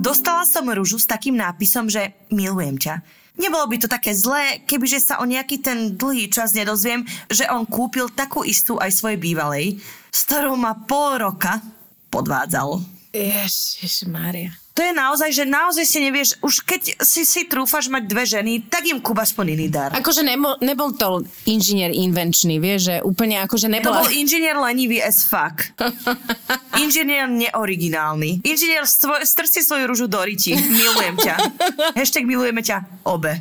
Dostala 0.00 0.48
som 0.48 0.64
rúžu 0.64 0.96
s 0.96 1.04
takým 1.04 1.36
nápisom, 1.36 1.92
že 1.92 2.16
milujem 2.32 2.80
ťa. 2.80 3.04
Nebolo 3.36 3.68
by 3.68 3.76
to 3.84 3.88
také 3.88 4.16
zlé, 4.16 4.64
kebyže 4.64 5.12
sa 5.12 5.20
o 5.20 5.28
nejaký 5.28 5.60
ten 5.60 5.92
dlhý 5.92 6.32
čas 6.32 6.56
nedozviem, 6.56 7.04
že 7.28 7.44
on 7.52 7.68
kúpil 7.68 8.08
takú 8.08 8.40
istú 8.40 8.80
aj 8.80 8.96
svojej 8.96 9.20
bývalej, 9.20 9.76
s 10.08 10.24
ktorou 10.24 10.56
ma 10.56 10.72
pol 10.72 11.20
roka 11.20 11.60
podvádzal. 12.08 12.80
Ježiš, 13.12 14.08
Mária. 14.08 14.56
To 14.80 14.88
je 14.88 14.96
naozaj, 14.96 15.30
že 15.36 15.44
naozaj 15.44 15.84
si 15.84 16.00
nevieš, 16.00 16.40
už 16.40 16.64
keď 16.64 17.04
si 17.04 17.28
si 17.28 17.44
trúfaš 17.44 17.92
mať 17.92 18.08
dve 18.08 18.24
ženy, 18.24 18.64
tak 18.64 18.88
im 18.88 18.96
kúba 18.96 19.28
aspoň 19.28 19.52
iný 19.52 19.68
dar. 19.68 19.92
Akože 19.92 20.24
nebol, 20.24 20.56
nebol 20.64 20.96
to 20.96 21.20
inžinier 21.44 21.92
invenčný, 21.92 22.56
vieš, 22.56 22.88
že 22.88 22.94
úplne 23.04 23.44
akože 23.44 23.68
To 23.68 23.76
nebola... 23.76 24.00
bol 24.00 24.08
inžinier 24.08 24.56
lenivý 24.56 25.04
as 25.04 25.20
fuck. 25.20 25.68
Inžinier 26.80 27.28
neoriginálny. 27.28 28.40
Inžinier 28.40 28.88
svoj, 28.88 29.20
strci 29.28 29.60
svoju 29.60 29.84
rúžu 29.84 30.08
do 30.08 30.16
riti. 30.24 30.56
Milujem 30.56 31.20
ťa. 31.20 31.34
Hashtag 32.00 32.24
milujeme 32.24 32.64
ťa 32.64 33.04
obe. 33.04 33.36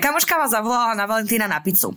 Kamoška 0.00 0.40
ma 0.40 0.48
zavolala 0.48 0.96
na 0.96 1.04
Valentína 1.04 1.44
na 1.44 1.60
pizzu. 1.60 1.92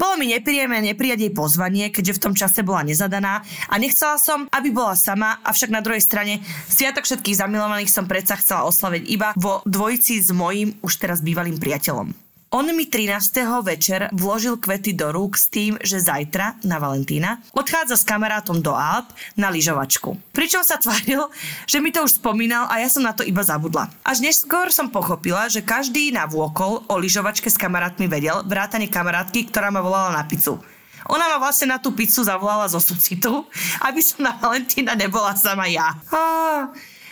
Bolo 0.00 0.16
mi 0.16 0.32
nepríjemné 0.32 0.80
neprijať 0.80 1.28
jej 1.28 1.32
pozvanie, 1.36 1.92
keďže 1.92 2.16
v 2.16 2.22
tom 2.24 2.32
čase 2.32 2.64
bola 2.64 2.80
nezadaná 2.88 3.44
a 3.68 3.74
nechcela 3.76 4.16
som, 4.16 4.48
aby 4.48 4.72
bola 4.72 4.96
sama, 4.96 5.36
avšak 5.44 5.68
na 5.68 5.84
druhej 5.84 6.00
strane 6.00 6.40
Sviatok 6.72 7.04
všetkých 7.04 7.36
zamilovaných 7.36 7.92
som 7.92 8.08
predsa 8.08 8.40
chcela 8.40 8.64
oslaviť 8.64 9.04
iba 9.12 9.36
vo 9.36 9.60
dvojici 9.68 10.24
s 10.24 10.32
mojím 10.32 10.72
už 10.80 10.96
teraz 10.96 11.20
bývalým 11.20 11.60
priateľom. 11.60 12.29
On 12.50 12.66
mi 12.66 12.82
13. 12.82 13.46
večer 13.62 14.10
vložil 14.10 14.58
kvety 14.58 14.90
do 14.98 15.14
rúk 15.14 15.38
s 15.38 15.46
tým, 15.46 15.78
že 15.86 16.02
zajtra, 16.02 16.58
na 16.66 16.82
Valentína, 16.82 17.38
odchádza 17.54 17.94
s 17.94 18.02
kamarátom 18.02 18.58
do 18.58 18.74
Alp 18.74 19.06
na 19.38 19.54
lyžovačku. 19.54 20.18
Pričom 20.34 20.66
sa 20.66 20.74
tváril, 20.74 21.30
že 21.70 21.78
mi 21.78 21.94
to 21.94 22.02
už 22.02 22.18
spomínal 22.18 22.66
a 22.66 22.82
ja 22.82 22.90
som 22.90 23.06
na 23.06 23.14
to 23.14 23.22
iba 23.22 23.46
zabudla. 23.46 23.86
Až 24.02 24.26
neskôr 24.26 24.74
som 24.74 24.90
pochopila, 24.90 25.46
že 25.46 25.62
každý 25.62 26.10
navôkol 26.10 26.90
o 26.90 26.94
lyžovačke 26.98 27.46
s 27.46 27.54
kamarátmi 27.54 28.10
vedel, 28.10 28.42
vrátane 28.42 28.90
kamarátky, 28.90 29.46
ktorá 29.46 29.70
ma 29.70 29.78
volala 29.78 30.18
na 30.18 30.26
pizzu. 30.26 30.58
Ona 31.06 31.30
ma 31.30 31.38
vlastne 31.38 31.70
na 31.70 31.78
tú 31.78 31.94
pizzu 31.94 32.26
zavolala 32.26 32.66
zo 32.66 32.82
sucitu, 32.82 33.46
aby 33.86 34.02
som 34.02 34.26
na 34.26 34.34
Valentína 34.34 34.98
nebola 34.98 35.38
sama 35.38 35.70
ja. 35.70 35.94
Á, 36.10 36.66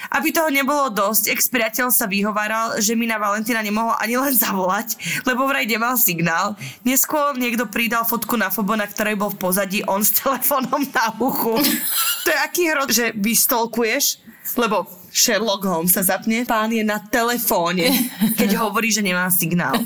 aby 0.09 0.33
toho 0.33 0.49
nebolo 0.49 0.89
dosť, 0.89 1.33
ex-priateľ 1.33 1.93
sa 1.93 2.09
vyhováral, 2.09 2.81
že 2.81 2.97
mi 2.97 3.05
na 3.05 3.21
Valentína 3.21 3.61
nemohol 3.61 3.97
ani 4.01 4.17
len 4.17 4.33
zavolať, 4.33 4.97
lebo 5.29 5.45
vraj 5.45 5.69
nemal 5.69 6.01
signál. 6.01 6.57
Neskôr 6.85 7.37
niekto 7.37 7.69
pridal 7.69 8.09
fotku 8.09 8.37
na 8.41 8.49
fobo, 8.49 8.73
na 8.77 8.89
ktorej 8.89 9.21
bol 9.21 9.33
v 9.33 9.41
pozadí 9.41 9.81
on 9.85 10.01
s 10.01 10.17
telefónom 10.17 10.85
na 10.93 11.13
uchu. 11.21 11.61
to 12.25 12.29
je 12.33 12.39
aký 12.41 12.63
hrod, 12.73 12.89
že 12.93 13.13
vystolkuješ, 13.17 14.25
lebo 14.57 14.89
Sherlock 15.13 15.65
Holmes 15.65 15.93
sa 15.93 16.05
zapne, 16.05 16.45
pán 16.49 16.73
je 16.73 16.85
na 16.85 17.01
telefóne, 17.01 17.89
keď 18.37 18.57
hovorí, 18.65 18.89
že 18.93 19.05
nemá 19.05 19.29
signál. 19.29 19.77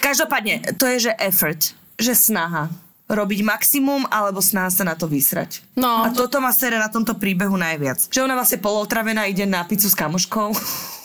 Každopádne, 0.00 0.76
to 0.80 0.88
je, 0.88 1.10
že 1.10 1.12
effort, 1.20 1.76
že 2.00 2.12
snaha 2.16 2.72
robiť 3.04 3.40
maximum 3.44 4.08
alebo 4.08 4.40
snaha 4.40 4.72
sa 4.72 4.84
na 4.84 4.96
to 4.96 5.04
vysrať. 5.04 5.60
No. 5.76 6.08
A 6.08 6.08
toto 6.08 6.40
ma 6.40 6.54
sere 6.56 6.80
na 6.80 6.88
tomto 6.88 7.20
príbehu 7.20 7.54
najviac. 7.60 8.08
Že 8.08 8.24
ona 8.24 8.34
vlastne 8.38 8.64
polotravená 8.64 9.28
ide 9.28 9.44
na 9.44 9.60
pizzu 9.68 9.92
s 9.92 9.96
kamoškou, 9.96 10.56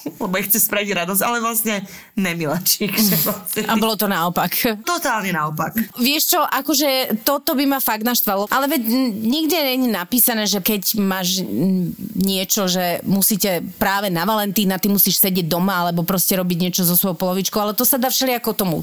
lebo 0.23 0.33
jej 0.39 0.45
chce 0.47 0.59
spraviť 0.65 0.89
radosť, 1.05 1.21
ale 1.23 1.37
vlastne 1.43 1.83
nemilačík. 2.15 2.93
Vlastne 3.23 3.67
A 3.67 3.73
bolo 3.75 3.95
to 3.99 4.07
naopak. 4.07 4.51
Totálne 4.83 5.31
naopak. 5.35 5.75
Vieš 5.99 6.35
čo, 6.35 6.39
akože 6.41 7.21
toto 7.27 7.53
by 7.55 7.65
ma 7.67 7.79
fakt 7.83 8.03
naštvalo. 8.03 8.47
Ale 8.49 8.71
veď 8.71 8.81
nikde 9.19 9.57
je 9.57 9.75
napísané, 9.89 10.47
že 10.47 10.63
keď 10.63 10.99
máš 10.99 11.43
niečo, 12.15 12.67
že 12.67 13.03
musíte 13.03 13.63
práve 13.77 14.07
na 14.11 14.23
Valentína, 14.23 14.79
ty 14.79 14.87
musíš 14.87 15.19
sedieť 15.19 15.47
doma 15.47 15.87
alebo 15.87 16.03
proste 16.07 16.35
robiť 16.39 16.57
niečo 16.57 16.81
so 16.87 16.95
svojou 16.95 17.17
polovičkou, 17.17 17.59
ale 17.59 17.75
to 17.75 17.83
sa 17.83 17.99
dá 17.99 18.11
všelijako 18.11 18.51
tomu 18.55 18.77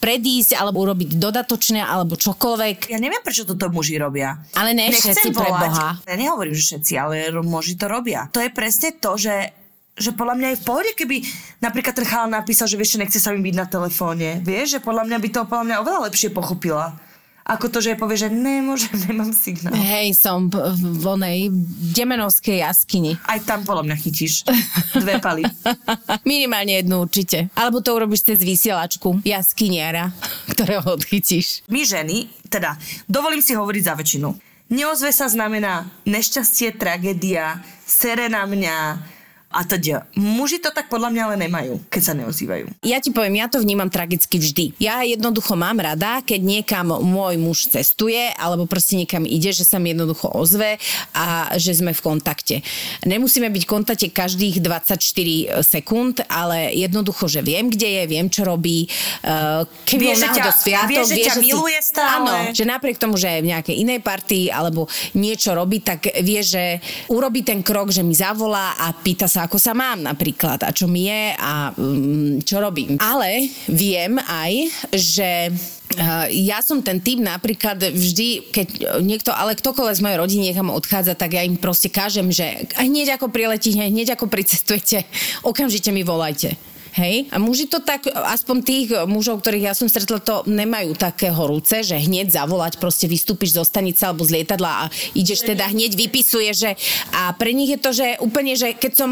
predísť 0.00 0.56
alebo 0.56 0.84
urobiť 0.84 1.16
dodatočne 1.16 1.82
alebo 1.82 2.16
čokoľvek. 2.16 2.92
Ja 2.92 3.00
neviem, 3.00 3.20
prečo 3.24 3.48
toto 3.48 3.68
muži 3.72 3.96
robia. 3.96 4.40
Ale 4.54 4.76
ne 4.76 4.92
Nechcem 4.92 5.12
všetci 5.12 5.30
pre. 5.32 5.48
Boha. 5.50 5.98
Ja 6.04 6.16
nehovorím, 6.16 6.54
že 6.54 6.74
všetci, 6.74 6.92
ale 7.00 7.14
muži 7.40 7.74
to 7.80 7.86
robia. 7.88 8.28
To 8.32 8.40
je 8.42 8.50
presne 8.52 8.94
to, 8.96 9.16
že 9.16 9.65
že 9.96 10.12
podľa 10.12 10.36
mňa 10.36 10.48
je 10.52 10.60
v 10.60 10.66
pohode, 10.68 10.90
keby 10.92 11.16
napríklad 11.64 11.96
ten 11.96 12.04
chalán 12.04 12.36
napísal, 12.36 12.68
že 12.68 12.76
vieš, 12.76 12.96
že 12.96 13.02
nechce 13.02 13.18
sa 13.18 13.32
mi 13.32 13.40
byť 13.40 13.56
na 13.56 13.66
telefóne. 13.66 14.44
Vieš, 14.44 14.78
že 14.78 14.80
podľa 14.84 15.08
mňa 15.08 15.18
by 15.18 15.28
to 15.32 15.40
podľa 15.48 15.64
mňa 15.64 15.76
oveľa 15.80 16.00
lepšie 16.12 16.28
pochopila. 16.30 17.00
Ako 17.46 17.70
to, 17.70 17.78
že 17.78 17.94
povie, 17.94 18.18
že 18.18 18.26
nemôžem, 18.26 18.90
nemám 19.06 19.30
signál. 19.30 19.70
Hej, 19.72 20.18
som 20.18 20.50
v 20.50 21.04
onej 21.06 21.48
demenovskej 21.94 22.58
jaskyni. 22.58 23.14
Aj 23.22 23.38
tam 23.46 23.62
podľa 23.62 23.86
mňa 23.86 23.96
chytíš 24.02 24.42
dve 25.02 25.22
paly. 25.22 25.46
Minimálne 26.26 26.82
jednu 26.82 27.06
určite. 27.06 27.46
Alebo 27.54 27.80
to 27.80 27.94
urobíš 27.94 28.26
cez 28.26 28.42
vysielačku 28.42 29.22
jaskyniara, 29.22 30.10
ktorého 30.52 30.98
odchytíš. 30.98 31.62
My 31.70 31.86
ženy, 31.86 32.26
teda 32.50 32.74
dovolím 33.06 33.40
si 33.40 33.54
hovoriť 33.54 33.82
za 33.86 33.94
väčšinu. 33.94 34.28
Neozve 34.66 35.14
sa 35.14 35.30
znamená 35.30 35.86
nešťastie, 36.10 36.74
tragédia, 36.74 37.62
sere 37.86 38.26
na 38.26 38.42
mňa 38.50 38.76
a 39.48 39.62
teda. 39.62 40.04
Muži 40.12 40.58
to 40.58 40.68
tak 40.68 40.90
podľa 40.90 41.08
mňa 41.08 41.22
ale 41.22 41.36
nemajú, 41.38 41.80
keď 41.88 42.02
sa 42.02 42.12
neozývajú. 42.12 42.82
Ja 42.82 42.98
ti 42.98 43.08
poviem, 43.08 43.38
ja 43.38 43.46
to 43.46 43.56
vnímam 43.56 43.88
tragicky 43.88 44.36
vždy. 44.36 44.74
Ja 44.76 45.00
jednoducho 45.00 45.54
mám 45.54 45.78
rada, 45.78 46.20
keď 46.20 46.40
niekam 46.42 46.92
môj 46.98 47.38
muž 47.38 47.70
cestuje, 47.70 48.34
alebo 48.36 48.66
proste 48.66 48.98
niekam 48.98 49.22
ide, 49.22 49.52
že 49.52 49.62
sa 49.62 49.78
mi 49.78 49.94
jednoducho 49.94 50.28
ozve 50.28 50.76
a 51.12 51.54
že 51.56 51.72
sme 51.72 51.92
v 51.92 52.00
kontakte. 52.00 52.56
Nemusíme 53.04 53.46
byť 53.48 53.62
v 53.64 53.70
kontakte 53.70 54.06
každých 54.10 54.58
24 54.60 54.98
sekúnd, 55.62 56.20
ale 56.26 56.72
jednoducho, 56.72 57.26
že 57.26 57.40
viem, 57.40 57.70
kde 57.70 57.86
je, 57.86 58.02
viem, 58.08 58.26
čo 58.26 58.42
robí. 58.42 58.90
Eh, 59.22 59.62
Keby 59.86 60.04
Vie, 60.04 60.14
že 60.16 60.28
ťa- 60.28 60.52
sviatok, 60.52 60.90
vie, 60.90 61.02
že 61.04 61.16
ťa 61.22 61.34
si- 61.36 61.44
miluje 61.46 61.78
stále. 61.80 62.10
Áno, 62.18 62.34
že 62.50 62.64
napriek 62.64 62.96
tomu, 62.96 63.14
že 63.14 63.30
je 63.30 63.44
v 63.44 63.50
nejakej 63.52 63.76
inej 63.78 64.00
partii 64.00 64.50
alebo 64.50 64.84
niečo 65.12 65.52
robí, 65.52 65.80
tak 65.80 66.08
vie, 66.20 66.40
že 66.42 66.82
urobí 67.08 67.40
ten 67.40 67.60
krok, 67.60 67.92
že 67.92 68.02
mi 68.02 68.12
zavolá 68.12 68.74
a 68.76 68.90
pýta 68.92 69.26
sa, 69.26 69.35
ako 69.44 69.60
sa 69.60 69.76
mám 69.76 70.00
napríklad 70.00 70.64
a 70.64 70.72
čo 70.72 70.88
mi 70.88 71.12
je 71.12 71.36
a 71.36 71.76
um, 71.76 72.40
čo 72.40 72.56
robím. 72.62 72.96
Ale 72.96 73.52
viem 73.68 74.16
aj, 74.16 74.52
že 74.96 75.30
Uh, 75.96 76.26
ja 76.34 76.60
som 76.66 76.82
ten 76.82 76.98
typ 76.98 77.22
napríklad 77.22 77.78
vždy, 77.78 78.50
keď 78.50 78.98
niekto, 79.06 79.30
ale 79.30 79.54
ktokoľvek 79.54 79.96
z 79.96 80.02
mojej 80.02 80.18
rodiny 80.18 80.42
niekam 80.50 80.74
odchádza, 80.74 81.14
tak 81.14 81.38
ja 81.38 81.46
im 81.46 81.54
proste 81.54 81.86
kážem, 81.86 82.26
že 82.34 82.66
hneď 82.74 83.16
ako 83.16 83.30
priletíte, 83.30 83.78
hneď 83.78 84.18
ako 84.18 84.26
pricestujete, 84.26 85.06
okamžite 85.46 85.94
mi 85.94 86.02
volajte. 86.02 86.58
Hej? 86.96 87.28
A 87.28 87.36
muži 87.36 87.68
to 87.68 87.84
tak, 87.84 88.08
aspoň 88.08 88.56
tých 88.64 88.88
mužov, 89.04 89.44
ktorých 89.44 89.68
ja 89.68 89.74
som 89.76 89.86
stretla, 89.88 90.20
to 90.20 90.36
nemajú 90.48 90.96
také 90.96 91.28
horúce, 91.28 91.84
že 91.84 91.96
hneď 91.96 92.32
zavolať, 92.32 92.80
proste 92.80 93.04
vystúpiš 93.04 93.56
zo 93.56 93.64
stanice 93.64 94.02
alebo 94.08 94.24
z 94.24 94.40
lietadla 94.40 94.88
a 94.88 94.90
ideš 95.12 95.44
teda 95.44 95.68
hneď 95.68 95.92
vypisuje, 95.92 96.50
že 96.56 96.70
a 97.12 97.36
pre 97.36 97.52
nich 97.52 97.72
je 97.76 97.80
to, 97.80 97.90
že 97.92 98.06
úplne, 98.24 98.56
že 98.56 98.72
keď 98.72 98.92
som 98.96 99.10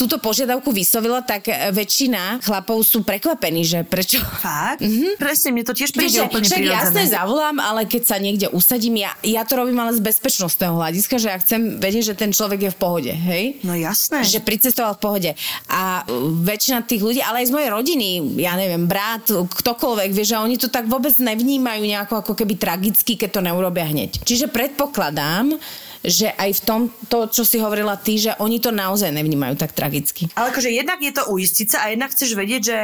túto 0.00 0.16
požiadavku 0.16 0.72
vyslovila, 0.72 1.20
tak 1.20 1.48
väčšina 1.72 2.40
chlapov 2.40 2.80
sú 2.82 3.04
prekvapení, 3.04 3.62
že 3.62 3.84
prečo 3.84 4.18
Fakt? 4.40 4.80
Mm-hmm. 4.80 5.12
Presne, 5.20 5.48
mne 5.52 5.64
to 5.66 5.74
tiež 5.76 5.90
príde 5.92 6.22
Vieš, 6.22 6.28
úplne 6.32 6.46
však 6.48 6.64
jasne 6.64 7.02
zavolám, 7.04 7.56
ale 7.60 7.84
keď 7.84 8.02
sa 8.04 8.16
niekde 8.16 8.46
usadím, 8.52 9.04
ja, 9.04 9.12
ja 9.20 9.42
to 9.44 9.58
robím 9.60 9.76
ale 9.82 9.92
z 9.92 10.00
bezpečnostného 10.00 10.74
hľadiska, 10.76 11.20
že 11.20 11.28
ja 11.28 11.38
chcem 11.40 11.76
vedieť, 11.76 12.12
že 12.12 12.14
ten 12.16 12.30
človek 12.32 12.68
je 12.68 12.70
v 12.72 12.78
pohode, 12.78 13.12
hej? 13.12 13.60
No 13.66 13.74
jasné. 13.76 14.24
Že 14.24 14.40
pricestoval 14.46 14.96
v 14.96 15.00
pohode. 15.02 15.30
A 15.68 16.06
uh, 16.06 16.30
väčšina 16.40 16.86
tých 16.86 17.02
ľudí, 17.02 17.20
ale 17.26 17.42
aj 17.42 17.50
z 17.50 17.54
mojej 17.58 17.70
rodiny, 17.74 18.08
ja 18.38 18.54
neviem, 18.54 18.86
brat, 18.86 19.26
ktokoľvek, 19.34 20.10
vieš, 20.14 20.32
že 20.32 20.38
oni 20.38 20.56
to 20.56 20.70
tak 20.70 20.86
vôbec 20.86 21.12
nevnímajú 21.18 21.82
nejako 21.82 22.22
ako 22.22 22.32
keby 22.38 22.54
tragicky, 22.54 23.18
keď 23.18 23.30
to 23.34 23.44
neurobia 23.44 23.90
hneď. 23.90 24.22
Čiže 24.22 24.46
predpokladám, 24.54 25.58
že 26.06 26.30
aj 26.30 26.50
v 26.56 26.60
tom, 26.62 26.80
to, 27.10 27.26
čo 27.26 27.42
si 27.42 27.58
hovorila 27.58 27.98
ty, 27.98 28.14
že 28.14 28.38
oni 28.38 28.62
to 28.62 28.70
naozaj 28.70 29.10
nevnímajú 29.10 29.58
tak 29.58 29.74
tragicky. 29.74 30.30
Ale 30.38 30.54
akože 30.54 30.70
jednak 30.70 31.02
je 31.02 31.10
to 31.10 31.26
uistiť 31.26 31.68
a 31.74 31.90
jednak 31.90 32.14
chceš 32.14 32.38
vedieť, 32.38 32.62
že 32.62 32.78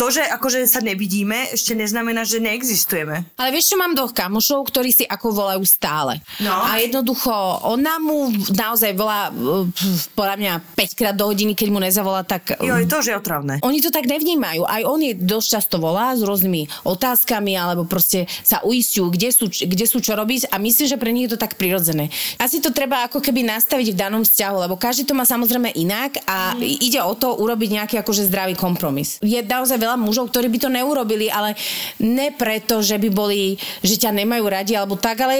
to, 0.00 0.08
že 0.08 0.24
akože 0.24 0.64
sa 0.64 0.80
nevidíme, 0.80 1.52
ešte 1.52 1.76
neznamená, 1.76 2.24
že 2.24 2.40
neexistujeme. 2.40 3.20
Ale 3.36 3.52
vieš, 3.52 3.68
čo 3.68 3.76
mám 3.76 3.92
dvoch 3.92 4.16
kamošov, 4.16 4.64
ktorí 4.64 4.96
si 4.96 5.04
ako 5.04 5.28
volajú 5.36 5.60
stále. 5.68 6.24
No. 6.40 6.56
A 6.56 6.80
jednoducho, 6.80 7.28
ona 7.68 8.00
mu 8.00 8.32
naozaj 8.56 8.96
volá, 8.96 9.28
uh, 9.28 9.68
podľa 10.16 10.36
mňa 10.40 10.52
5 10.72 10.96
krát 10.96 11.12
do 11.12 11.28
hodiny, 11.28 11.52
keď 11.52 11.68
mu 11.68 11.84
nezavolá, 11.84 12.24
tak... 12.24 12.56
Jo, 12.56 12.80
je 12.80 12.88
to, 12.88 13.04
že 13.04 13.12
je 13.12 13.20
otravné. 13.20 13.60
Oni 13.60 13.84
to 13.84 13.92
tak 13.92 14.08
nevnímajú. 14.08 14.64
Aj 14.64 14.80
on 14.88 15.04
je 15.04 15.12
dosť 15.12 15.60
často 15.60 15.76
volá 15.76 16.16
s 16.16 16.24
rôznymi 16.24 16.88
otázkami, 16.88 17.52
alebo 17.52 17.84
proste 17.84 18.24
sa 18.40 18.64
uistujú, 18.64 19.12
kde 19.12 19.28
sú, 19.34 19.50
kde 19.50 19.84
sú 19.84 20.00
čo 20.00 20.16
robiť 20.16 20.48
a 20.48 20.56
myslím, 20.56 20.86
že 20.88 20.96
pre 20.96 21.12
nich 21.12 21.28
je 21.28 21.36
to 21.36 21.42
tak 21.44 21.60
prirodzené. 21.60 22.08
Asi 22.40 22.62
to 22.62 22.72
treba 22.72 23.04
ako 23.04 23.20
keby 23.20 23.44
nastaviť 23.44 23.92
v 23.92 24.00
danom 24.00 24.22
vzťahu, 24.24 24.56
lebo 24.64 24.80
každý 24.80 25.04
to 25.04 25.12
má 25.12 25.26
samozrejme 25.26 25.74
inak 25.74 26.22
a 26.24 26.54
Mhm. 26.56 26.62
ide 26.80 27.00
o 27.02 27.12
to 27.12 27.36
urobiť 27.36 27.68
nejaký 27.76 27.94
akože 28.00 28.30
zdravý 28.30 28.54
kompromis. 28.54 29.18
Je 29.20 29.36
naozaj 29.42 29.76
veľa 29.76 29.89
mužov, 29.96 30.30
ktorí 30.30 30.50
by 30.50 30.58
to 30.60 30.68
neurobili, 30.68 31.26
ale 31.30 31.54
ne 32.02 32.34
preto, 32.34 32.82
že 32.82 32.98
by 32.98 33.08
boli, 33.10 33.56
že 33.80 33.96
ťa 33.96 34.14
nemajú 34.14 34.44
radi 34.46 34.74
alebo 34.74 34.98
tak, 34.98 35.22
ale 35.22 35.34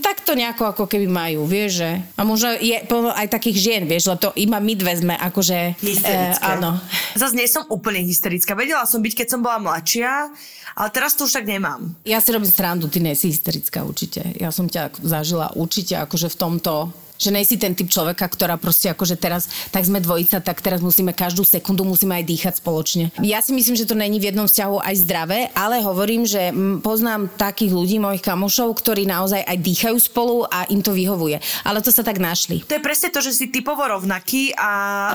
tak 0.00 0.24
to 0.24 0.32
nejako 0.36 0.72
ako 0.72 0.84
keby 0.88 1.06
majú, 1.06 1.44
vieš, 1.44 1.84
že? 1.84 1.90
A 2.18 2.24
možno 2.24 2.52
je 2.56 2.76
aj 3.14 3.28
takých 3.30 3.56
žien, 3.60 3.82
vieš, 3.84 4.10
lebo 4.10 4.28
to 4.28 4.30
iba 4.36 4.58
my 4.58 4.74
dve 4.74 4.92
sme 4.96 5.14
akože... 5.14 5.78
Hysterické. 5.80 6.42
áno. 6.42 6.80
Zas 7.14 7.32
nie 7.36 7.46
som 7.46 7.64
úplne 7.70 8.02
hysterická. 8.02 8.56
Vedela 8.58 8.88
som 8.88 9.04
byť, 9.04 9.14
keď 9.24 9.26
som 9.30 9.40
bola 9.40 9.60
mladšia, 9.60 10.32
ale 10.74 10.88
teraz 10.90 11.14
to 11.14 11.30
už 11.30 11.38
tak 11.38 11.46
nemám. 11.46 11.94
Ja 12.02 12.18
si 12.18 12.34
robím 12.34 12.50
srandu, 12.50 12.90
ty 12.90 12.98
nie 12.98 13.14
si 13.14 13.30
hysterická 13.30 13.86
určite. 13.86 14.26
Ja 14.34 14.50
som 14.50 14.66
ťa 14.66 14.98
zažila 15.06 15.54
určite 15.54 15.94
akože 15.94 16.26
v 16.34 16.36
tomto, 16.36 16.90
Že 17.24 17.32
nejsi 17.32 17.56
ten 17.56 17.72
typ 17.72 17.88
človeka, 17.88 18.28
ktorá 18.28 18.60
proste 18.60 18.92
akože 18.92 19.16
teraz, 19.16 19.48
tak 19.72 19.88
sme 19.88 19.96
dvojica, 19.96 20.44
tak 20.44 20.60
teraz 20.60 20.84
musíme 20.84 21.16
každú 21.16 21.40
sekundu, 21.40 21.88
musíme 21.88 22.20
aj 22.20 22.24
dýchať 22.28 22.54
spoločne. 22.60 23.08
Ja 23.24 23.40
si 23.40 23.56
myslím, 23.56 23.80
že 23.80 23.88
to 23.88 23.96
není 23.96 24.20
v 24.20 24.28
jednom 24.28 24.44
vzťahu 24.44 24.76
aj 24.84 24.94
zdravé, 25.00 25.40
ale 25.56 25.80
hovorím, 25.80 26.28
že 26.28 26.52
poznám 26.84 27.32
takých 27.32 27.72
ľudí, 27.72 27.96
mojich 27.96 28.20
kamošov, 28.20 28.76
ktorí 28.76 29.08
naozaj 29.08 29.40
aj 29.40 29.56
dýchajú 29.56 29.96
spolu 29.96 30.44
a 30.44 30.68
im 30.68 30.84
to 30.84 30.92
vyhovuje. 30.92 31.40
Ale 31.64 31.80
to 31.80 31.88
sa 31.88 32.04
tak 32.04 32.20
našli. 32.20 32.60
To 32.68 32.76
je 32.76 32.82
presne 32.84 33.08
to, 33.08 33.24
že 33.24 33.32
si 33.32 33.48
typovo 33.48 33.80
rovnaký 33.80 34.52
a 34.52 34.70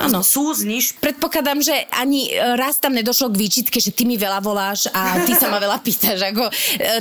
Áno. 0.09 0.25
súzniš. 0.25 0.97
Predpokladám, 0.97 1.61
že 1.61 1.85
ani 1.93 2.33
e, 2.33 2.57
raz 2.57 2.81
tam 2.81 2.97
nedošlo 2.97 3.29
k 3.29 3.37
výčitke, 3.37 3.77
že 3.77 3.93
ty 3.93 4.09
mi 4.09 4.17
veľa 4.17 4.41
voláš 4.41 4.89
a 4.89 5.21
ty 5.29 5.37
sa 5.37 5.53
ma 5.53 5.61
veľa 5.61 5.77
pýtaš. 5.85 6.25
Ako, 6.33 6.49
e, 6.49 6.51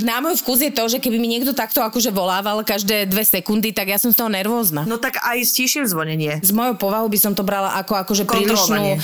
na 0.04 0.20
môj 0.20 0.36
vkus 0.44 0.60
je 0.60 0.72
to, 0.74 0.84
že 0.84 0.98
keby 1.00 1.16
mi 1.16 1.32
niekto 1.32 1.56
takto 1.56 1.80
akože 1.80 2.12
volával 2.12 2.60
každé 2.60 3.08
dve 3.08 3.24
sekundy, 3.24 3.72
tak 3.72 3.88
ja 3.88 3.96
som 3.96 4.12
z 4.12 4.18
toho 4.18 4.28
nervózna. 4.28 4.82
No 4.84 4.97
tak 4.98 5.22
aj 5.22 5.38
stíšim 5.46 5.86
zvonenie. 5.86 6.42
Z 6.42 6.52
mojou 6.52 6.76
povahu 6.76 7.06
by 7.08 7.18
som 7.18 7.32
to 7.32 7.46
brala 7.46 7.78
ako 7.78 7.96
akože 7.98 8.26
prílišnú 8.26 8.82
uh, 8.94 8.98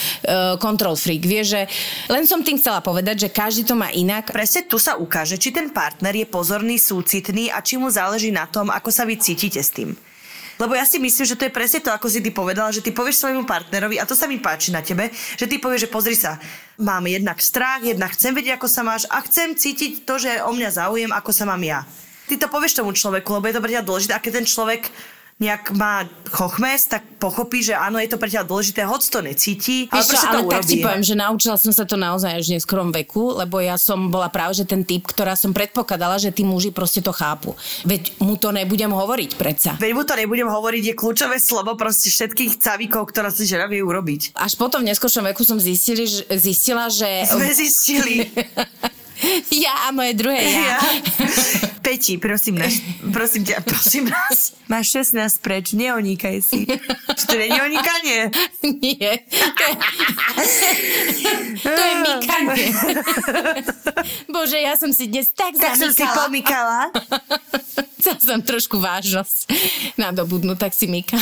control 0.58 0.98
freak. 0.98 1.24
Vieš, 1.24 1.46
že 1.54 1.62
len 2.10 2.26
som 2.26 2.42
tým 2.42 2.58
chcela 2.58 2.84
povedať, 2.84 3.26
že 3.26 3.28
každý 3.32 3.64
to 3.64 3.78
má 3.78 3.88
inak. 3.94 4.28
Presne 4.28 4.66
tu 4.66 4.76
sa 4.76 4.98
ukáže, 4.98 5.38
či 5.40 5.54
ten 5.54 5.70
partner 5.70 6.12
je 6.12 6.26
pozorný, 6.28 6.76
súcitný 6.76 7.48
a 7.54 7.62
či 7.62 7.78
mu 7.78 7.88
záleží 7.88 8.34
na 8.34 8.50
tom, 8.50 8.68
ako 8.68 8.90
sa 8.92 9.06
vy 9.08 9.16
cítite 9.16 9.62
s 9.62 9.70
tým. 9.72 9.96
Lebo 10.54 10.78
ja 10.78 10.86
si 10.86 11.02
myslím, 11.02 11.26
že 11.26 11.34
to 11.34 11.50
je 11.50 11.56
presne 11.56 11.82
to, 11.82 11.90
ako 11.90 12.06
si 12.06 12.22
ty 12.22 12.30
povedala, 12.30 12.70
že 12.70 12.78
ty 12.78 12.94
povieš 12.94 13.26
svojmu 13.26 13.42
partnerovi, 13.42 13.98
a 13.98 14.06
to 14.06 14.14
sa 14.14 14.30
mi 14.30 14.38
páči 14.38 14.70
na 14.70 14.86
tebe, 14.86 15.10
že 15.10 15.50
ty 15.50 15.58
povieš, 15.58 15.86
že 15.86 15.90
pozri 15.90 16.14
sa, 16.14 16.38
mám 16.78 17.02
jednak 17.10 17.42
strach, 17.42 17.82
jednak 17.82 18.14
chcem 18.14 18.30
vedieť, 18.30 18.62
ako 18.62 18.68
sa 18.70 18.86
máš 18.86 19.02
a 19.10 19.18
chcem 19.26 19.58
cítiť 19.58 20.06
to, 20.06 20.14
že 20.22 20.46
o 20.46 20.54
mňa 20.54 20.70
záujem, 20.70 21.10
ako 21.10 21.30
sa 21.34 21.42
mám 21.50 21.58
ja. 21.58 21.82
Ty 22.30 22.38
to 22.38 22.46
povieš 22.46 22.78
tomu 22.78 22.94
človeku, 22.94 23.34
lebo 23.34 23.50
je 23.50 23.54
to 23.58 23.64
pre 23.66 23.74
ťa 23.74 23.82
dôležité, 23.82 24.12
a 24.14 24.22
keď 24.22 24.32
ten 24.38 24.46
človek 24.46 24.94
nejak 25.34 25.74
má 25.74 26.06
chochmes, 26.30 26.86
tak 26.86 27.02
pochopí, 27.18 27.66
že 27.66 27.74
áno, 27.74 27.98
je 27.98 28.06
to 28.06 28.22
pre 28.22 28.30
ťa 28.30 28.46
dôležité, 28.46 28.86
hoď 28.86 29.02
to 29.10 29.18
necíti, 29.18 29.76
ale 29.90 30.06
čo, 30.06 30.14
to 30.14 30.28
ale 30.30 30.40
tak 30.46 30.62
urobí. 30.62 30.70
ti 30.70 30.76
poviem, 30.78 31.02
že 31.02 31.14
naučila 31.18 31.56
som 31.58 31.74
sa 31.74 31.82
to 31.82 31.98
naozaj 31.98 32.38
až 32.38 32.44
v 32.46 32.54
neskorom 32.58 32.94
veku, 32.94 33.34
lebo 33.34 33.58
ja 33.58 33.74
som 33.74 34.14
bola 34.14 34.30
práve 34.30 34.54
že 34.54 34.62
ten 34.62 34.86
typ, 34.86 35.02
ktorá 35.02 35.34
som 35.34 35.50
predpokladala, 35.50 36.22
že 36.22 36.30
tí 36.30 36.46
muži 36.46 36.70
proste 36.70 37.02
to 37.02 37.10
chápu. 37.10 37.58
Veď 37.82 38.14
mu 38.22 38.38
to 38.38 38.54
nebudem 38.54 38.94
hovoriť 38.94 39.30
predsa. 39.34 39.74
Veď 39.82 39.92
mu 39.98 40.06
to 40.06 40.14
nebudem 40.14 40.46
hovoriť, 40.46 40.82
je 40.90 40.94
kľúčové 40.94 41.42
slovo 41.42 41.74
proste 41.74 42.14
všetkých 42.14 42.62
cavíkov, 42.62 43.10
ktorá 43.10 43.34
si 43.34 43.42
žena 43.50 43.66
vie 43.66 43.82
urobiť. 43.82 44.38
Až 44.38 44.54
potom 44.54 44.86
v 44.86 44.94
neskôršom 44.94 45.26
veku 45.34 45.42
som 45.42 45.58
zistili, 45.58 46.06
že- 46.06 46.30
zistila, 46.38 46.86
že... 46.86 47.26
Sme 47.26 47.50
zistili. 47.50 48.30
ja 49.66 49.90
a 49.90 49.94
moje 49.94 50.14
druhé 50.14 50.38
ja. 50.46 50.62
Ja. 50.62 50.78
Peti, 51.84 52.16
prosím 52.16 52.56
nás, 52.64 52.80
prosím 53.12 53.44
ťa, 53.44 53.60
prosím 53.60 54.08
nás. 54.08 54.56
Máš 54.72 55.04
16 55.04 55.44
preč, 55.44 55.76
neoníkaj 55.76 56.36
si. 56.40 56.64
Či 57.12 57.24
to 57.28 57.36
nie 57.36 57.52
je 57.52 57.60
oníkanie? 57.60 58.18
Nie. 58.64 59.12
To 59.28 59.64
je, 59.68 60.72
to 61.60 61.82
je 61.84 61.94
mykanie. 62.00 62.66
Bože, 64.32 64.56
ja 64.56 64.80
som 64.80 64.88
si 64.96 65.12
dnes 65.12 65.28
tak, 65.36 65.52
Tak 65.60 65.76
som 65.76 65.92
si 65.92 66.00
zamykala. 66.00 66.16
pomykala. 66.24 66.80
Chcela 68.00 68.20
som 68.20 68.40
trošku 68.40 68.80
vážnosť 68.80 69.48
nadobudnú, 69.96 70.56
tak 70.56 70.72
si 70.76 70.88
mykam. 70.88 71.20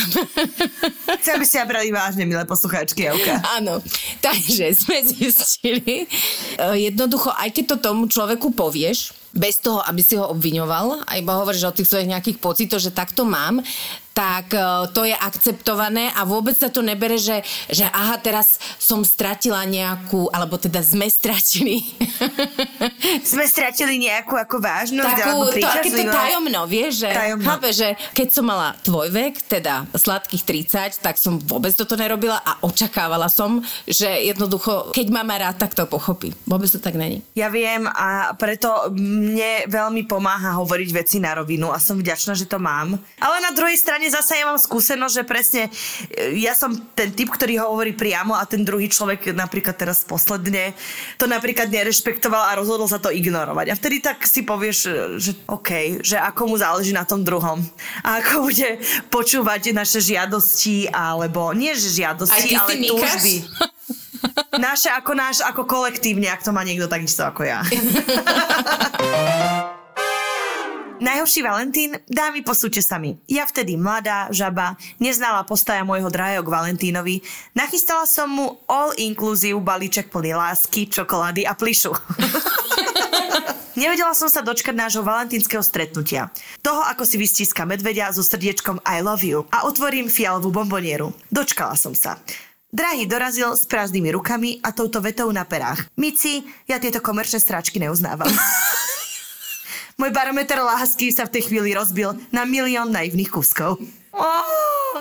Chcem, 1.19 1.33
aby 1.39 1.45
ste 1.47 1.63
brali 1.63 1.91
vážne, 1.91 2.23
milé 2.23 2.43
poslucháčky 2.43 3.07
Javka. 3.07 3.39
Áno, 3.59 3.79
takže 4.19 4.71
sme 4.75 5.03
zistili, 5.03 6.03
eh, 6.03 6.75
jednoducho, 6.87 7.31
aj 7.31 7.51
keď 7.51 7.63
to 7.75 7.91
tomu 7.91 8.07
človeku 8.07 8.51
povieš, 8.51 9.22
bez 9.33 9.57
toho, 9.57 9.81
aby 9.81 10.05
si 10.05 10.13
ho 10.13 10.29
obviňoval, 10.29 11.09
a 11.09 11.17
iba 11.17 11.33
hovoríš 11.41 11.65
o 11.65 11.75
tých 11.75 11.89
svojich 11.89 12.11
nejakých 12.13 12.37
pocitoch, 12.37 12.81
že 12.81 12.93
takto 12.93 13.25
mám, 13.25 13.65
tak 14.13 14.53
eh, 14.53 14.63
to 14.93 15.03
je 15.03 15.15
akceptované 15.17 16.13
a 16.13 16.23
vôbec 16.23 16.55
sa 16.55 16.69
to 16.69 16.85
nebere, 16.85 17.17
že, 17.17 17.41
že 17.67 17.83
aha, 17.89 18.21
teraz 18.21 18.61
som 18.77 19.01
stratila 19.01 19.65
nejakú, 19.65 20.29
alebo 20.29 20.55
teda 20.61 20.79
sme 20.85 21.09
stratili 21.09 21.81
Sme 23.31 23.45
stratili 23.49 23.97
nejakú 23.97 24.37
ako 24.37 24.61
vážnosť 24.61 25.19
alebo 25.19 25.49
takú, 25.49 25.59
to, 25.59 25.67
aké 25.67 25.89
to 25.89 25.97
príťazlivosť. 25.97 26.15
tajomno, 26.15 26.61
vieš, 26.69 26.93
že, 27.03 27.09
Tajomno. 27.09 27.45
chápe, 27.47 27.69
že 27.73 27.87
keď 28.13 28.27
som 28.29 28.45
mala 28.45 28.69
tvoj 28.85 29.07
vek, 29.09 29.33
teda 29.49 29.73
sladkých 29.95 30.43
30, 30.99 31.03
tak 31.03 31.15
som 31.17 31.41
vôbec 31.41 31.73
toto 31.73 31.97
nerobila 31.97 32.37
a 32.41 32.61
očakávala 32.63 33.27
som, 33.27 33.61
že 33.87 34.07
jednoducho, 34.29 34.93
keď 34.93 35.07
má 35.09 35.21
ma 35.23 35.39
rád, 35.39 35.57
tak 35.57 35.73
to 35.73 35.87
pochopí. 35.87 36.35
Vôbec 36.43 36.67
to 36.69 36.77
tak 36.77 36.99
není. 36.99 37.23
Ja 37.33 37.47
viem 37.47 37.87
a 37.87 38.35
preto 38.35 38.91
mne 38.91 39.65
veľmi 39.71 40.03
pomáha 40.05 40.59
hovoriť 40.59 40.89
veci 40.91 41.17
na 41.23 41.33
rovinu 41.39 41.71
a 41.71 41.79
som 41.79 41.95
vďačná, 41.95 42.35
že 42.35 42.45
to 42.45 42.59
mám. 42.59 42.99
Ale 43.17 43.35
na 43.39 43.55
druhej 43.55 43.79
strane 43.79 44.02
zase 44.09 44.39
ja 44.39 44.49
mám 44.49 44.59
skúsenosť, 44.59 45.13
že 45.13 45.23
presne 45.23 45.63
e, 46.11 46.39
ja 46.41 46.55
som 46.55 46.73
ten 46.95 47.11
typ, 47.11 47.29
ktorý 47.29 47.59
hovorí 47.63 47.93
priamo 47.93 48.35
a 48.35 48.45
ten 48.47 48.65
druhý 48.65 48.87
človek 48.87 49.35
napríklad 49.35 49.75
teraz 49.75 50.03
posledne 50.07 50.73
to 51.19 51.29
napríklad 51.29 51.69
nerešpektoval 51.69 52.49
a 52.49 52.57
rozhodol 52.57 52.87
sa 52.87 52.99
to 52.99 53.13
ignorovať. 53.13 53.71
A 53.71 53.77
vtedy 53.77 54.01
tak 54.01 54.25
si 54.25 54.43
povieš, 54.43 54.77
e, 54.87 55.19
že 55.19 55.31
OK, 55.47 56.01
že 56.01 56.17
ako 56.17 56.47
mu 56.49 56.55
záleží 56.57 56.95
na 56.95 57.05
tom 57.05 57.21
druhom. 57.21 57.61
A 58.01 58.23
ako 58.23 58.49
bude 58.49 58.79
počúvať 59.11 59.75
naše 59.75 60.01
žiadosti 60.01 60.89
alebo 60.89 61.51
nie 61.51 61.75
že 61.75 62.03
žiadosti, 62.03 62.55
ale 62.55 62.87
túžby. 62.87 63.43
Naše 64.55 64.87
ako 64.93 65.11
náš, 65.17 65.43
ako 65.43 65.67
kolektívne, 65.67 66.31
ak 66.31 66.45
to 66.45 66.55
má 66.55 66.63
niekto 66.63 66.87
takisto 66.87 67.27
ako 67.27 67.43
ja. 67.43 67.59
Najhorší 71.01 71.41
Valentín, 71.41 71.97
dámy 72.05 72.45
posúďte 72.45 72.85
sami. 72.85 73.17
Ja 73.25 73.49
vtedy 73.49 73.73
mladá 73.73 74.29
žaba, 74.29 74.77
neznala 75.01 75.41
postaja 75.41 75.81
môjho 75.81 76.13
drahého 76.13 76.45
k 76.45 76.53
Valentínovi, 76.53 77.25
nachystala 77.57 78.05
som 78.05 78.29
mu 78.29 78.61
all-inclusive 78.69 79.57
balíček 79.57 80.13
plný 80.13 80.37
lásky, 80.37 80.85
čokolády 80.85 81.49
a 81.49 81.57
plišu. 81.57 81.97
Nevedela 83.81 84.13
som 84.13 84.29
sa 84.29 84.45
dočkať 84.45 84.77
nášho 84.77 85.01
valentínskeho 85.01 85.65
stretnutia. 85.65 86.29
Toho, 86.61 86.85
ako 86.85 87.09
si 87.09 87.17
vystíska 87.17 87.65
medvedia 87.65 88.13
so 88.13 88.21
srdiečkom 88.21 88.77
I 88.85 89.01
love 89.01 89.25
you 89.25 89.49
a 89.49 89.65
otvorím 89.65 90.13
fialovú 90.13 90.53
bombonieru. 90.53 91.09
Dočkala 91.33 91.73
som 91.73 91.97
sa. 91.97 92.21
Drahý 92.69 93.09
dorazil 93.09 93.53
s 93.57 93.65
prázdnymi 93.65 94.13
rukami 94.13 94.61
a 94.61 94.69
touto 94.73 95.01
vetou 95.01 95.29
na 95.33 95.45
perách. 95.45 95.89
Mici, 95.97 96.45
ja 96.69 96.77
tieto 96.77 97.01
komerčné 97.01 97.41
stráčky 97.41 97.81
neuznávam. 97.81 98.29
Môj 99.97 100.09
barometer 100.09 100.57
lásky 100.57 101.13
sa 101.13 101.29
v 101.29 101.37
tej 101.37 101.43
chvíli 101.49 101.77
rozbil 101.77 102.17
na 102.33 102.43
milión 102.49 102.89
naivných 102.89 103.29
kúskov. 103.29 103.77
Oh, 104.13 104.97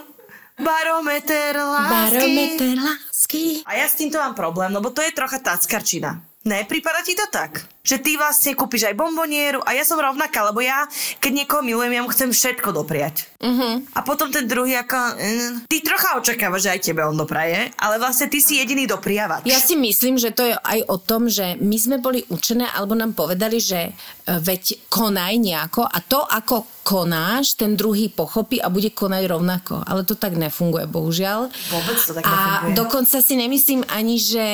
barometer 0.61 1.57
lásky. 1.57 2.12
Barometer 2.12 2.74
lásky. 2.76 3.44
A 3.64 3.81
ja 3.81 3.87
s 3.88 3.96
týmto 3.96 4.20
mám 4.20 4.37
problém, 4.37 4.72
lebo 4.72 4.92
to 4.92 5.00
je 5.00 5.16
trocha 5.16 5.40
tackarčina. 5.40 6.20
Ne, 6.42 6.66
prípada 6.66 7.00
ti 7.07 7.14
to 7.14 7.24
tak? 7.31 7.62
Že 7.82 7.96
ty 7.98 8.14
vlastne 8.14 8.54
kúpiš 8.54 8.86
aj 8.86 8.94
bombonieru 8.94 9.58
a 9.66 9.74
ja 9.74 9.82
som 9.82 9.98
rovnaká, 9.98 10.46
lebo 10.46 10.62
ja, 10.62 10.86
keď 11.18 11.32
niekoho 11.34 11.66
milujem, 11.66 11.98
ja 11.98 12.02
mu 12.06 12.14
chcem 12.14 12.30
všetko 12.30 12.70
dopriať. 12.70 13.26
Uh-huh. 13.42 13.82
A 13.98 14.06
potom 14.06 14.30
ten 14.30 14.46
druhý 14.46 14.78
ako... 14.78 14.98
Mm, 15.18 15.66
ty 15.66 15.82
trocha 15.82 16.14
očakávaš, 16.14 16.70
že 16.70 16.72
aj 16.78 16.80
tebe 16.86 17.02
on 17.02 17.18
dopraje, 17.18 17.74
ale 17.74 17.98
vlastne 17.98 18.30
ty 18.30 18.38
si 18.38 18.62
jediný 18.62 18.86
dopriavač. 18.86 19.42
Ja 19.50 19.58
si 19.58 19.74
myslím, 19.74 20.14
že 20.14 20.30
to 20.30 20.46
je 20.46 20.54
aj 20.54 20.78
o 20.86 20.96
tom, 21.02 21.26
že 21.26 21.58
my 21.58 21.74
sme 21.74 21.98
boli 21.98 22.22
učené, 22.30 22.70
alebo 22.70 22.94
nám 22.94 23.18
povedali, 23.18 23.58
že 23.58 23.90
e, 23.90 23.92
veď 24.30 24.86
konaj 24.86 25.42
nejako 25.42 25.82
a 25.82 25.98
to, 26.06 26.22
ako 26.22 26.70
konáš, 26.86 27.54
ten 27.58 27.78
druhý 27.78 28.10
pochopí 28.10 28.58
a 28.58 28.70
bude 28.70 28.90
konať 28.94 29.22
rovnako. 29.26 29.82
Ale 29.86 30.06
to 30.06 30.18
tak 30.18 30.38
nefunguje, 30.38 30.86
bohužiaľ. 30.90 31.50
Vôbec 31.50 31.98
to 31.98 32.14
tak 32.14 32.22
a 32.26 32.30
nefunguje. 32.30 32.74
dokonca 32.78 33.18
si 33.22 33.34
nemyslím 33.38 33.82
ani, 33.90 34.18
že 34.18 34.44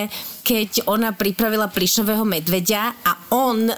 keď 0.45 0.89
ona 0.89 1.13
pripravila 1.13 1.69
plišového 1.69 2.25
medvedia 2.25 2.97
a 3.05 3.18
on 3.29 3.69
uh, 3.69 3.75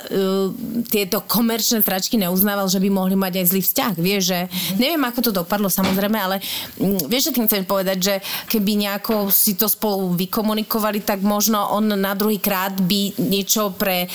tieto 0.87 1.24
komerčné 1.26 1.83
stračky 1.83 2.14
neuznával, 2.14 2.70
že 2.70 2.79
by 2.79 2.88
mohli 2.92 3.18
mať 3.18 3.42
aj 3.42 3.46
zlý 3.50 3.62
vzťah. 3.66 3.94
Vieš, 3.98 4.22
že 4.22 4.38
neviem, 4.79 5.03
ako 5.03 5.20
to 5.26 5.33
dopadlo 5.35 5.66
samozrejme, 5.66 6.14
ale 6.14 6.37
mm, 6.79 7.11
vieš, 7.11 7.31
že 7.31 7.35
tým 7.35 7.46
chcem 7.50 7.66
povedať, 7.66 7.98
že 7.98 8.14
keby 8.46 8.79
nejako 8.87 9.35
si 9.35 9.59
to 9.59 9.66
spolu 9.66 10.14
vykomunikovali, 10.14 11.03
tak 11.03 11.24
možno 11.24 11.59
on 11.74 11.90
na 11.90 12.14
druhý 12.14 12.38
krát 12.38 12.79
by 12.79 13.18
niečo 13.18 13.74
pre 13.74 14.07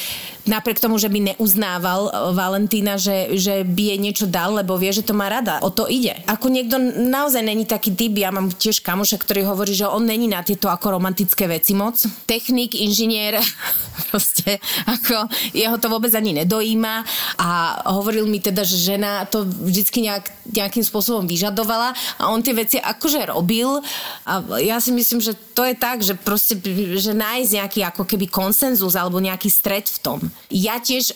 napriek 0.45 0.77
tomu, 0.77 1.01
že 1.01 1.09
by 1.09 1.35
neuznával 1.35 2.07
e, 2.07 2.11
Valentína, 2.37 3.01
že, 3.01 3.33
že 3.33 3.65
by 3.65 3.83
jej 3.91 3.99
niečo 3.99 4.25
dal, 4.29 4.61
lebo 4.61 4.77
vie, 4.77 4.93
že 4.93 5.01
to 5.01 5.17
má 5.17 5.27
rada. 5.27 5.57
O 5.65 5.73
to 5.73 5.89
ide. 5.89 6.13
Ako 6.29 6.53
niekto 6.53 6.77
naozaj 7.01 7.41
není 7.41 7.65
taký 7.65 7.91
typ, 7.97 8.13
ja 8.13 8.29
mám 8.29 8.53
tiež 8.53 8.85
kamoša, 8.85 9.17
ktorý 9.17 9.41
hovorí, 9.49 9.73
že 9.73 9.89
on 9.89 10.05
není 10.05 10.29
na 10.29 10.45
tieto 10.45 10.69
ako 10.69 11.01
romantické 11.01 11.49
veci 11.49 11.73
moc. 11.73 11.97
Technik, 12.29 12.77
inžinier, 12.77 13.41
proste 14.13 14.45
že 14.45 15.14
ako 15.15 15.31
jeho 15.51 15.75
to 15.75 15.87
vôbec 15.87 16.11
ani 16.11 16.35
nedojíma 16.35 17.07
a 17.37 17.47
hovoril 17.89 18.25
mi 18.25 18.37
teda, 18.37 18.61
že 18.61 18.75
žena 18.77 19.23
to 19.23 19.41
vždycky 19.43 20.03
nejak, 20.03 20.27
nejakým 20.47 20.83
spôsobom 20.83 21.23
vyžadovala 21.23 21.91
a 22.17 22.27
on 22.27 22.39
tie 22.39 22.51
veci 22.51 22.77
akože 22.77 23.31
robil 23.31 23.79
a 24.23 24.33
ja 24.59 24.77
si 24.77 24.91
myslím, 24.91 25.19
že 25.19 25.33
to 25.55 25.63
je 25.63 25.73
tak, 25.73 26.03
že 26.03 26.13
proste, 26.13 26.59
že 26.93 27.11
nájsť 27.11 27.51
nejaký 27.53 27.79
ako 27.85 28.03
keby 28.03 28.27
konsenzus 28.27 28.93
alebo 28.93 29.17
nejaký 29.17 29.47
stred 29.47 29.87
v 29.87 29.99
tom. 29.99 30.19
Ja 30.49 30.77
tiež 30.77 31.15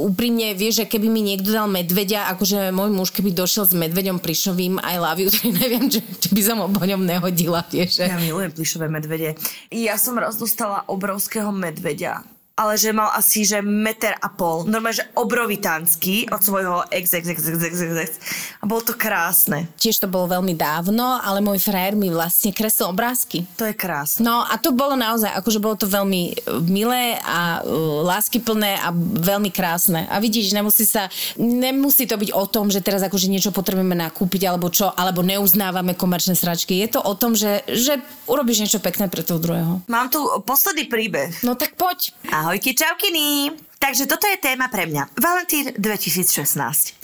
úprimne, 0.00 0.54
vieš, 0.54 0.82
že 0.82 0.86
keby 0.86 1.08
mi 1.08 1.20
niekto 1.20 1.50
dal 1.50 1.66
medvedia, 1.66 2.30
akože 2.30 2.70
môj 2.70 2.90
muž 2.90 3.10
keby 3.10 3.32
došiel 3.32 3.66
s 3.66 3.74
medveďom 3.74 4.18
plišovým 4.18 4.78
I 4.78 4.96
love 4.96 5.18
you, 5.18 5.26
tak 5.34 5.50
neviem, 5.50 5.90
či, 5.90 5.98
či 6.00 6.28
by 6.30 6.40
som 6.40 6.62
po 6.64 6.80
ňom 6.80 7.02
nehodila, 7.02 7.66
vieš. 7.66 7.98
že- 7.98 8.06
Ja 8.06 8.16
milujem 8.16 8.52
plišové 8.52 8.86
medvede. 8.86 9.34
Ja 9.68 9.96
som 9.96 10.14
raz 10.14 10.36
dostala 10.36 10.86
obrovského 10.86 11.50
medveďa 11.50 12.22
ale 12.60 12.76
že 12.76 12.92
mal 12.92 13.08
asi, 13.16 13.48
že 13.48 13.64
meter 13.64 14.12
a 14.20 14.28
pol. 14.28 14.68
Normálne, 14.68 15.00
že 15.00 15.08
obrovitánsky 15.16 16.28
od 16.28 16.44
svojho 16.44 16.84
ex, 16.92 17.16
ex, 17.16 17.24
ex, 17.32 17.40
ex, 17.40 17.56
ex, 17.56 17.76
ex, 17.80 17.92
ex. 17.96 18.12
A 18.60 18.68
bolo 18.68 18.84
to 18.84 18.92
krásne. 18.92 19.64
Tiež 19.80 19.96
to 20.04 20.12
bolo 20.12 20.28
veľmi 20.28 20.52
dávno, 20.52 21.16
ale 21.24 21.40
môj 21.40 21.56
frajer 21.64 21.96
mi 21.96 22.12
vlastne 22.12 22.52
kreslil 22.52 22.92
obrázky. 22.92 23.48
To 23.56 23.64
je 23.64 23.72
krásne. 23.72 24.28
No 24.28 24.44
a 24.44 24.60
to 24.60 24.76
bolo 24.76 24.92
naozaj, 24.92 25.32
akože 25.40 25.56
bolo 25.56 25.80
to 25.80 25.88
veľmi 25.88 26.22
e, 26.28 26.32
milé 26.68 27.16
a 27.24 27.64
uh, 27.64 28.04
láskyplné 28.04 28.76
a 28.84 28.92
veľmi 29.00 29.48
krásne. 29.48 30.04
A 30.12 30.20
vidíš, 30.20 30.52
nemusí 30.52 30.84
sa, 30.84 31.08
nemusí 31.40 32.04
to 32.04 32.20
byť 32.20 32.30
o 32.36 32.44
tom, 32.44 32.68
že 32.68 32.84
teraz 32.84 33.00
akože 33.00 33.32
niečo 33.32 33.56
potrebujeme 33.56 33.96
nakúpiť 33.96 34.44
alebo 34.44 34.68
čo, 34.68 34.92
alebo 34.92 35.24
neuznávame 35.24 35.96
komerčné 35.96 36.36
sračky. 36.36 36.76
Je 36.76 36.92
to 36.92 37.00
o 37.00 37.16
tom, 37.16 37.32
že, 37.32 37.64
že 37.72 38.04
urobíš 38.28 38.68
niečo 38.68 38.84
pekné 38.84 39.08
pre 39.08 39.24
toho 39.24 39.40
druhého. 39.40 39.80
Mám 39.88 40.12
tu 40.12 40.20
posledný 40.44 40.90
príbeh. 40.90 41.40
No 41.40 41.56
tak 41.56 41.80
poď. 41.80 42.12
Ahojky, 42.50 42.74
čaukiny! 42.74 43.54
Takže 43.78 44.10
toto 44.10 44.26
je 44.26 44.34
téma 44.34 44.66
pre 44.66 44.82
mňa. 44.82 45.14
Valentín 45.22 45.70
2016. 45.70 46.98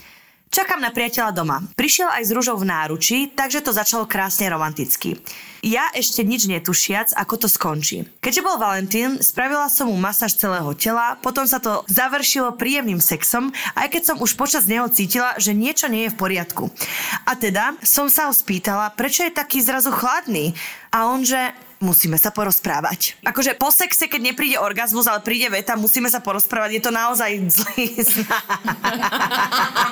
Čakám 0.51 0.83
na 0.83 0.91
priateľa 0.91 1.31
doma. 1.31 1.63
Prišiel 1.79 2.11
aj 2.11 2.23
s 2.27 2.35
rúžou 2.35 2.59
v 2.59 2.67
náruči, 2.67 3.31
takže 3.31 3.63
to 3.63 3.71
začalo 3.71 4.11
krásne 4.11 4.51
romanticky. 4.51 5.15
Ja 5.63 5.87
ešte 5.95 6.27
nič 6.27 6.51
netušiac, 6.51 7.15
ako 7.15 7.47
to 7.47 7.47
skončí. 7.47 8.11
Keďže 8.19 8.43
bol 8.43 8.59
Valentín, 8.59 9.23
spravila 9.23 9.71
som 9.71 9.87
mu 9.87 9.95
masáž 9.95 10.35
celého 10.35 10.75
tela, 10.75 11.15
potom 11.23 11.47
sa 11.47 11.63
to 11.63 11.87
završilo 11.87 12.59
príjemným 12.59 12.99
sexom, 12.99 13.55
aj 13.79 13.87
keď 13.95 14.03
som 14.03 14.17
už 14.19 14.35
počas 14.35 14.67
neho 14.67 14.91
cítila, 14.91 15.39
že 15.39 15.55
niečo 15.55 15.87
nie 15.87 16.11
je 16.11 16.15
v 16.15 16.19
poriadku. 16.27 16.75
A 17.23 17.39
teda 17.39 17.79
som 17.87 18.11
sa 18.11 18.27
ho 18.27 18.35
spýtala, 18.35 18.91
prečo 18.99 19.23
je 19.23 19.31
taký 19.31 19.63
zrazu 19.63 19.95
chladný. 19.95 20.59
A 20.91 21.07
on, 21.07 21.23
že 21.23 21.55
musíme 21.83 22.17
sa 22.17 22.33
porozprávať. 22.33 23.21
Akože 23.27 23.57
po 23.59 23.69
sexe, 23.69 24.09
keď 24.09 24.33
nepríde 24.33 24.57
orgazmus, 24.57 25.05
ale 25.09 25.21
príde 25.21 25.49
veta, 25.53 25.77
musíme 25.77 26.09
sa 26.09 26.25
porozprávať, 26.25 26.81
je 26.81 26.83
to 26.83 26.93
naozaj 26.95 27.31
zlý. 27.53 27.87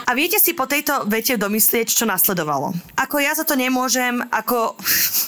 A 0.09 0.11
viete 0.16 0.40
si 0.40 0.57
po 0.57 0.64
tejto 0.64 1.05
vete 1.09 1.37
domyslieť, 1.37 1.92
čo 1.92 2.09
nasledovalo. 2.09 2.73
Ako 2.97 3.20
ja 3.20 3.37
za 3.37 3.44
to 3.44 3.59
nemôžem, 3.59 4.23
ako 4.33 4.79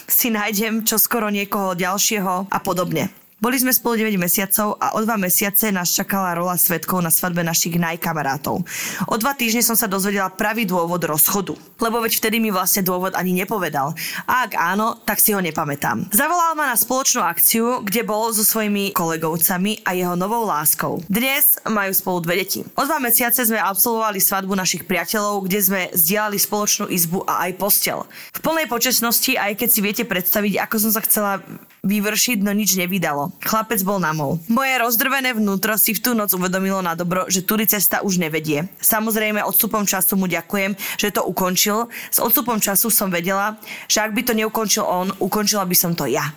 si 0.07 0.33
nájdem 0.33 0.87
čo 0.87 0.97
skoro 0.97 1.29
niekoho 1.29 1.77
ďalšieho 1.77 2.49
a 2.49 2.59
podobne. 2.62 3.26
Boli 3.46 3.62
sme 3.62 3.70
spolu 3.70 4.02
9 4.02 4.18
mesiacov 4.18 4.74
a 4.82 4.98
o 4.98 5.06
dva 5.06 5.14
mesiace 5.14 5.70
nás 5.70 5.94
čakala 5.94 6.35
rola 6.35 6.59
svetkov 6.59 6.98
na 6.98 7.14
svadbe 7.14 7.46
našich 7.46 7.78
najkamarátov. 7.78 8.66
O 9.06 9.14
dva 9.22 9.38
týždne 9.38 9.62
som 9.62 9.78
sa 9.78 9.87
dozvedela 9.87 10.35
pravý 10.35 10.66
dôvod 10.66 10.98
rozchodu, 11.06 11.54
lebo 11.78 12.02
veď 12.02 12.18
vtedy 12.18 12.42
mi 12.42 12.50
vlastne 12.50 12.82
dôvod 12.82 13.14
ani 13.14 13.38
nepovedal. 13.38 13.94
A 14.26 14.50
ak 14.50 14.59
áno, 14.59 14.98
tak 15.06 15.22
si 15.22 15.30
ho 15.30 15.38
nepamätám. 15.38 16.11
Zavolal 16.11 16.59
ma 16.59 16.74
na 16.74 16.74
spoločnú 16.74 17.22
akciu, 17.22 17.87
kde 17.87 18.02
bol 18.02 18.35
so 18.35 18.42
svojimi 18.42 18.90
kolegovcami 18.90 19.87
a 19.87 19.94
jeho 19.94 20.18
novou 20.18 20.42
láskou. 20.42 20.98
Dnes 21.06 21.62
majú 21.70 21.94
spolu 21.94 22.26
dve 22.26 22.42
deti. 22.42 22.66
O 22.74 22.82
dva 22.82 22.98
mesiace 22.98 23.46
sme 23.46 23.62
absolvovali 23.62 24.18
svadbu 24.18 24.59
našich 24.59 24.90
priateľov, 24.90 25.46
kde 25.46 25.59
sme 25.62 25.82
zdieľali 25.94 26.35
spoločnú 26.35 26.90
izbu 26.90 27.22
a 27.22 27.46
aj 27.46 27.62
postel. 27.62 28.02
V 28.35 28.42
plnej 28.42 28.66
počesnosti, 28.66 29.38
aj 29.38 29.54
keď 29.54 29.68
si 29.70 29.80
viete 29.87 30.02
predstaviť, 30.02 30.66
ako 30.66 30.82
som 30.82 30.90
sa 30.90 30.98
chcela 31.06 31.46
vyvršiť, 31.87 32.42
no 32.42 32.51
nič 32.51 32.75
nevydalo. 32.75 33.33
Chlapec 33.40 33.81
bol 33.87 34.03
na 34.03 34.11
mol. 34.11 34.42
Moje 34.51 34.75
rozdrvené 34.77 35.33
vnútro 35.33 35.79
si 35.79 35.94
v 35.94 36.03
tú 36.03 36.11
noc 36.12 36.35
uvedomilo 36.35 36.83
na 36.83 36.99
dobro, 36.99 37.31
že 37.31 37.46
tudy 37.46 37.64
cesta 37.64 38.03
už 38.03 38.18
nevedie. 38.18 38.66
Samozrejme, 38.83 39.40
odstupom 39.46 39.87
času 39.87 40.18
mu 40.18 40.27
ďakujem, 40.27 40.75
že 40.99 41.14
to 41.14 41.22
ukončil. 41.25 41.87
S 42.11 42.18
odstupom 42.18 42.59
času 42.59 42.90
som 42.90 43.09
vedela, 43.09 43.57
že 43.87 44.03
ak 44.03 44.12
by 44.12 44.22
to 44.27 44.35
neukončil 44.35 44.83
on, 44.83 45.14
ukončila 45.22 45.62
by 45.62 45.77
som 45.79 45.94
to 45.94 46.11
ja. 46.11 46.35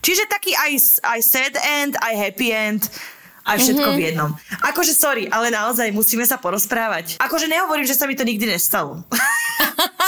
Čiže 0.00 0.28
taký 0.28 0.52
aj, 0.56 0.72
aj 1.04 1.20
sad 1.20 1.54
end, 1.60 1.92
aj 2.00 2.14
happy 2.16 2.48
end, 2.52 2.82
aj 3.44 3.56
všetko 3.60 3.88
mm-hmm. 3.88 4.00
v 4.00 4.06
jednom. 4.12 4.30
Akože 4.64 4.92
sorry, 4.92 5.24
ale 5.28 5.52
naozaj 5.52 5.92
musíme 5.92 6.24
sa 6.24 6.36
porozprávať. 6.36 7.20
Akože 7.20 7.48
nehovorím, 7.48 7.88
že 7.88 7.96
sa 7.96 8.04
mi 8.04 8.16
to 8.16 8.24
nikdy 8.24 8.48
nestalo. 8.48 9.00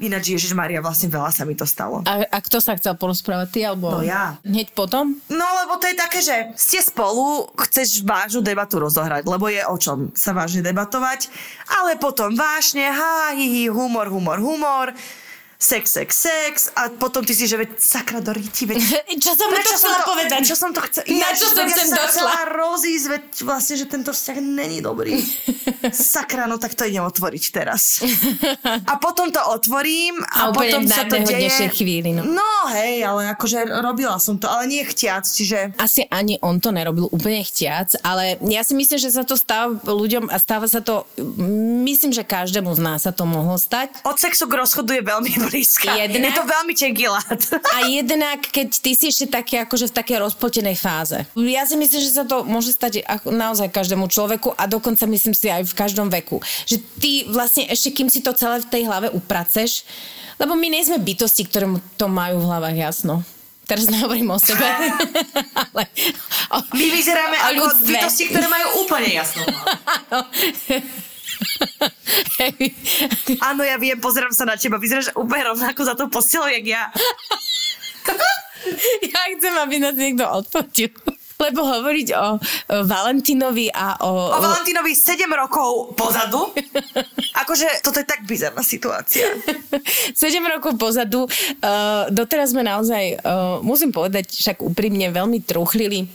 Ináč, 0.00 0.36
Ježiš 0.36 0.52
Maria, 0.52 0.84
vlastne 0.84 1.08
veľa 1.08 1.30
sa 1.32 1.42
mi 1.48 1.56
to 1.56 1.64
stalo. 1.64 2.04
A, 2.04 2.24
a 2.26 2.38
kto 2.40 2.60
sa 2.60 2.76
chcel 2.76 2.96
porozprávať, 2.96 3.48
ty 3.52 3.60
alebo... 3.64 3.88
No 3.88 4.04
ja. 4.04 4.36
Hneď 4.44 4.72
potom? 4.76 5.16
No 5.32 5.46
lebo 5.64 5.80
to 5.80 5.88
je 5.88 5.96
také, 5.96 6.20
že 6.20 6.36
ste 6.58 6.80
spolu, 6.84 7.48
chceš 7.68 8.04
vážnu 8.04 8.44
debatu 8.44 8.80
rozohrať, 8.80 9.24
lebo 9.24 9.48
je 9.48 9.62
o 9.64 9.76
čom 9.80 10.12
sa 10.12 10.36
vážne 10.36 10.60
debatovať, 10.60 11.28
ale 11.82 11.96
potom 11.96 12.32
vážne, 12.36 12.88
ha, 12.88 13.32
hi, 13.32 13.46
hi, 13.46 13.64
humor, 13.72 14.08
humor, 14.12 14.38
humor, 14.38 14.92
sex, 15.56 15.96
sex, 15.96 16.08
sex 16.12 16.54
a 16.76 16.92
potom 16.92 17.24
ty 17.24 17.32
si, 17.32 17.48
že 17.48 17.56
veď 17.56 17.80
sakra 17.80 18.20
do 18.20 18.32
ríti, 18.36 18.68
veď... 18.68 18.76
Čo 19.24 19.32
som 19.32 19.48
mu 19.48 19.56
to 19.56 19.72
chcela 19.72 19.98
povedať? 20.04 20.40
Čo 20.44 20.56
som 20.56 20.70
to 20.76 20.80
chcela... 20.84 21.04
Na 21.16 21.32
čo 21.32 21.48
som 21.48 21.64
sem 21.64 21.88
došla? 21.88 22.08
chcela 22.12 22.36
rozísť, 22.52 23.06
veď 23.08 23.24
vlastne, 23.48 23.74
že 23.80 23.86
tento 23.88 24.12
vzťah 24.12 24.36
není 24.44 24.84
dobrý. 24.84 25.16
Sakra, 25.92 26.44
no 26.44 26.60
tak 26.60 26.76
to 26.76 26.84
idem 26.84 27.04
otvoriť 27.08 27.44
teraz. 27.50 28.04
A 28.90 29.00
potom 29.00 29.32
to 29.32 29.40
otvorím 29.48 30.20
A 30.28 30.50
a, 30.50 30.54
potom 30.54 30.84
sa 30.84 31.08
to 31.08 31.16
deje... 31.24 31.72
chvíli, 31.72 32.12
no. 32.12 32.22
no 32.24 32.52
hej, 32.70 33.02
ale 33.02 33.32
akože 33.32 33.64
robila 33.82 34.20
som 34.20 34.36
to, 34.36 34.46
ale 34.46 34.68
nie 34.68 34.84
chtiac, 34.84 35.24
čiže... 35.24 35.74
asi 35.80 36.04
ani 36.12 36.36
on 36.44 36.60
to 36.60 36.70
nerobil 36.70 37.08
úplne 37.10 37.42
chtiac, 37.42 37.96
ale 38.04 38.36
ja 38.44 38.62
si 38.62 38.76
myslím, 38.76 38.98
že 39.00 39.10
sa 39.10 39.24
to 39.24 39.34
stáva 39.38 39.76
ľuďom 39.82 40.28
a 40.28 40.36
stáva 40.36 40.68
sa 40.68 40.84
to, 40.84 41.08
myslím, 41.86 42.12
že 42.12 42.26
každému 42.26 42.70
z 42.76 42.80
nás 42.82 43.06
sa 43.06 43.12
to 43.14 43.24
mohlo 43.24 43.56
stať. 43.56 44.04
Od 44.04 44.16
sexu 44.18 44.46
k 44.50 44.58
rozchodu 44.58 44.92
je 44.92 45.02
veľmi 45.02 45.32
blízka. 45.46 45.94
Jednak- 45.96 46.26
Je 46.26 46.32
to 46.32 46.44
veľmi 46.44 46.72
tenký 46.72 47.06
lát. 47.06 47.40
A 47.76 47.86
jednak, 47.86 48.42
keď 48.44 48.68
ty 48.74 48.90
si 48.92 49.06
ešte 49.06 49.26
také, 49.32 49.58
akože 49.58 49.86
v 49.86 49.94
takej 49.94 50.18
rozpotenej 50.20 50.74
fáze. 50.74 51.18
Ja 51.32 51.62
si 51.62 51.74
myslím, 51.74 52.00
že 52.00 52.12
sa 52.12 52.22
to 52.22 52.42
môže 52.42 52.70
stať 52.70 53.00
naozaj 53.24 53.68
každému 53.68 54.06
človeku 54.06 54.52
a 54.52 54.66
dokonca 54.66 55.06
myslím 55.06 55.32
si 55.32 55.46
aj 55.46 55.62
v 55.64 55.74
každom 55.74 56.08
veku. 56.08 56.38
Že 56.64 56.76
ty 56.96 57.12
vlastne 57.26 57.64
ešte, 57.66 57.90
kým 57.92 58.06
si 58.06 58.18
to 58.18 58.32
celé 58.32 58.58
v 58.58 58.68
tej 58.68 58.82
hlave 58.84 59.08
upraceš, 59.08 59.86
lebo 60.36 60.52
my 60.52 60.66
nie 60.68 60.82
sme 60.82 60.98
bytosti, 60.98 61.44
ktoré 61.44 61.64
to 61.94 62.06
majú 62.06 62.38
v 62.38 62.46
hlavách 62.46 62.76
jasno. 62.76 63.14
Teraz 63.64 63.90
nehovorím 63.92 64.30
o 64.30 64.38
sebe, 64.38 64.62
ale 65.64 65.82
o, 66.48 66.58
My 66.70 66.86
vyzeráme 66.88 67.34
o 67.34 67.44
ako 67.44 67.62
ľudstve. 67.64 67.88
bytosti, 67.88 68.24
ktoré 68.30 68.46
majú 68.46 68.66
úplne 68.80 69.10
jasno. 69.12 69.42
Áno. 73.48 73.62
Ja 73.66 73.76
viem, 73.80 73.98
pozerám 73.98 74.32
sa 74.32 74.46
na 74.46 74.56
teba. 74.56 74.78
Vyzeráš 74.80 75.12
úplne 75.16 75.52
rovnako 75.52 75.80
za 75.82 75.94
tou 75.98 76.08
postelou, 76.08 76.48
jak 76.48 76.66
ja. 76.66 76.82
Ja 79.14 79.30
chcem, 79.30 79.54
aby 79.54 79.78
nás 79.78 79.94
niekto 79.94 80.26
odpočil. 80.26 80.90
Lebo 81.36 81.68
hovoriť 81.68 82.08
o, 82.16 82.16
o 82.16 82.28
Valentinovi 82.88 83.68
a 83.68 84.00
o... 84.00 84.10
O 84.32 84.40
Valentínovi 84.40 84.96
7 84.96 85.28
rokov 85.36 85.92
pozadu. 85.92 86.48
Akože 87.44 87.84
toto 87.84 88.00
je 88.00 88.06
tak 88.08 88.24
bizarná 88.24 88.64
situácia. 88.64 89.36
7 90.16 90.40
rokov 90.48 90.80
pozadu. 90.80 91.28
Uh, 91.28 92.08
doteraz 92.08 92.56
sme 92.56 92.64
naozaj, 92.64 93.20
uh, 93.20 93.60
musím 93.60 93.92
povedať, 93.92 94.32
však 94.32 94.64
úprimne 94.64 95.12
veľmi 95.12 95.44
truchlili. 95.44 96.08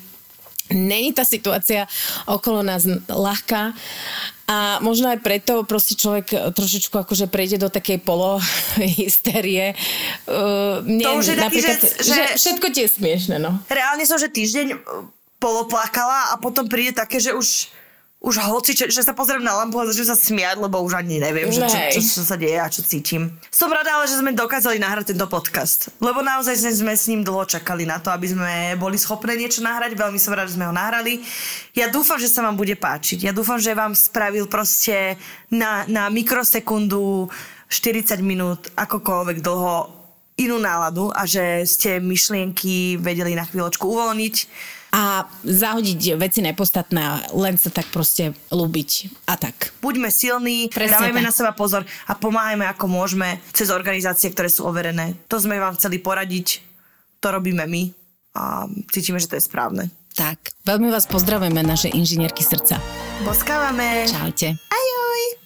Není 0.72 1.12
tá 1.12 1.24
situácia 1.24 1.86
okolo 2.26 2.64
nás 2.64 2.84
ľahká 3.06 3.76
a 4.48 4.58
možno 4.80 5.08
aj 5.08 5.20
preto 5.20 5.64
proste 5.64 5.96
človek 5.96 6.52
trošičku 6.52 6.92
akože 6.98 7.28
prejde 7.28 7.56
do 7.58 7.68
takej 7.68 8.04
polohysterie. 8.04 9.76
Uh, 10.28 10.84
mne, 10.84 11.04
To 11.06 11.12
už 11.20 11.28
je 11.32 11.38
taký, 11.38 11.60
že- 11.62 11.80
že... 12.02 12.14
že- 12.16 12.36
Všetko 12.36 12.66
tie 12.72 12.84
je 12.88 12.92
smiešne, 12.92 13.36
no. 13.40 13.60
Reálne 13.68 14.04
som, 14.04 14.20
že 14.20 14.28
týždeň 14.28 14.80
poloplakala 15.40 16.32
a 16.32 16.38
potom 16.38 16.68
príde 16.68 16.94
také, 16.94 17.18
že 17.18 17.34
už 17.34 17.72
už 18.22 18.38
hoci, 18.38 18.78
čo, 18.78 18.86
že 18.86 19.02
sa 19.02 19.18
pozriem 19.18 19.42
na 19.42 19.58
lampu 19.58 19.82
a 19.82 19.90
začnem 19.90 20.06
sa 20.06 20.14
smiať, 20.14 20.62
lebo 20.62 20.78
už 20.86 20.94
ani 20.94 21.18
neviem, 21.18 21.50
že 21.50 21.66
čo, 21.66 21.78
čo, 21.98 22.00
čo 22.06 22.22
sa 22.22 22.38
deje 22.38 22.54
a 22.54 22.70
čo 22.70 22.86
cítim. 22.86 23.34
Som 23.50 23.74
rada, 23.74 23.98
ale 23.98 24.06
že 24.06 24.22
sme 24.22 24.30
dokázali 24.30 24.78
nahrať 24.78 25.18
tento 25.18 25.26
podcast. 25.26 25.90
Lebo 25.98 26.22
naozaj 26.22 26.54
sme, 26.62 26.70
sme 26.70 26.94
s 26.94 27.10
ním 27.10 27.26
dlho 27.26 27.50
čakali 27.50 27.90
na 27.90 27.98
to, 27.98 28.14
aby 28.14 28.30
sme 28.30 28.78
boli 28.78 29.02
schopné 29.02 29.34
niečo 29.34 29.66
nahrať. 29.66 29.98
Veľmi 29.98 30.22
som 30.22 30.38
rada, 30.38 30.46
že 30.46 30.54
sme 30.54 30.70
ho 30.70 30.74
nahrali. 30.74 31.26
Ja 31.74 31.90
dúfam, 31.90 32.22
že 32.22 32.30
sa 32.30 32.46
vám 32.46 32.54
bude 32.54 32.78
páčiť. 32.78 33.26
Ja 33.26 33.34
dúfam, 33.34 33.58
že 33.58 33.74
vám 33.74 33.98
spravil 33.98 34.46
proste 34.46 35.18
na, 35.50 35.90
na 35.90 36.06
mikrosekundu 36.14 37.26
40 37.74 38.22
minút, 38.22 38.70
akokoľvek 38.78 39.42
dlho 39.42 39.98
inú 40.38 40.62
náladu 40.62 41.10
a 41.10 41.26
že 41.26 41.66
ste 41.66 41.98
myšlienky 41.98 43.02
vedeli 43.02 43.34
na 43.34 43.50
chvíľočku 43.50 43.82
uvoľniť 43.90 44.36
a 44.92 45.24
zahodiť 45.48 46.20
veci 46.20 46.44
nepodstatné 46.44 47.00
a 47.00 47.14
len 47.32 47.56
sa 47.56 47.72
tak 47.72 47.88
proste 47.90 48.36
ľúbiť 48.52 49.24
a 49.26 49.40
tak. 49.40 49.72
Buďme 49.80 50.12
silní, 50.12 50.68
Presne 50.68 51.00
dávajme 51.00 51.24
tak. 51.24 51.28
na 51.28 51.34
seba 51.34 51.52
pozor 51.56 51.88
a 51.88 52.14
pomáhajme 52.14 52.68
ako 52.68 52.92
môžeme 52.92 53.40
cez 53.56 53.72
organizácie, 53.72 54.28
ktoré 54.36 54.52
sú 54.52 54.68
overené. 54.68 55.16
To 55.32 55.40
sme 55.40 55.58
vám 55.64 55.80
chceli 55.80 56.04
poradiť, 56.04 56.60
to 57.24 57.28
robíme 57.32 57.64
my 57.64 57.88
a 58.36 58.68
cítime, 58.92 59.20
že 59.20 59.32
to 59.32 59.40
je 59.40 59.48
správne. 59.48 59.88
Tak, 60.12 60.52
veľmi 60.68 60.92
vás 60.92 61.08
pozdravujeme, 61.08 61.64
naše 61.64 61.88
inžinierky 61.88 62.44
srdca. 62.44 62.84
Boskávame. 63.24 64.12
Čaute. 64.12 64.60
Ajoj. 64.60 65.41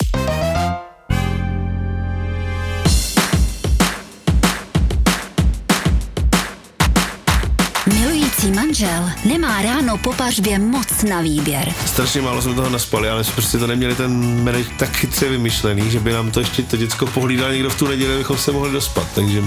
Milující 8.45 8.65
manžel 8.65 9.09
nemá 9.25 9.61
ráno 9.61 9.97
po 9.97 10.13
pařbě 10.13 10.59
moc 10.59 11.03
na 11.09 11.21
výběr. 11.21 11.73
Strašně 11.85 12.21
málo 12.21 12.41
jsme 12.41 12.53
toho 12.53 12.69
naspali, 12.69 13.09
ale 13.09 13.23
jsme 13.23 13.33
prostě 13.33 13.57
to 13.57 13.67
neměli 13.67 13.95
ten 13.95 14.43
manage 14.43 14.69
tak 14.77 14.97
chytře 14.97 15.29
vymyšlený, 15.29 15.91
že 15.91 15.99
by 15.99 16.13
nám 16.13 16.31
to 16.31 16.39
ještě 16.39 16.63
to 16.63 16.77
děcko 16.77 17.05
pohlídal 17.05 17.51
někdo 17.51 17.69
v 17.69 17.79
tu 17.79 17.87
neděli, 17.87 18.13
abychom 18.13 18.37
se 18.37 18.51
mohli 18.51 18.71
dospat, 18.71 19.07
takže 19.15 19.41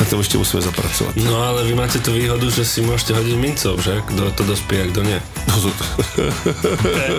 na 0.00 0.06
tom 0.06 0.18
ještě 0.18 0.38
musíme 0.38 0.62
zapracovat. 0.62 1.16
No 1.16 1.42
ale 1.42 1.64
vy 1.64 1.74
máte 1.74 1.98
tu 1.98 2.12
výhodu, 2.12 2.50
že 2.50 2.64
si 2.64 2.80
môžete 2.82 3.12
hodiť 3.14 3.36
mincov, 3.38 3.78
že? 3.78 4.02
Kto 4.08 4.30
to 4.34 4.42
dospí 4.42 4.80
a 4.80 4.86
kto 4.90 5.02
nie. 5.06 5.20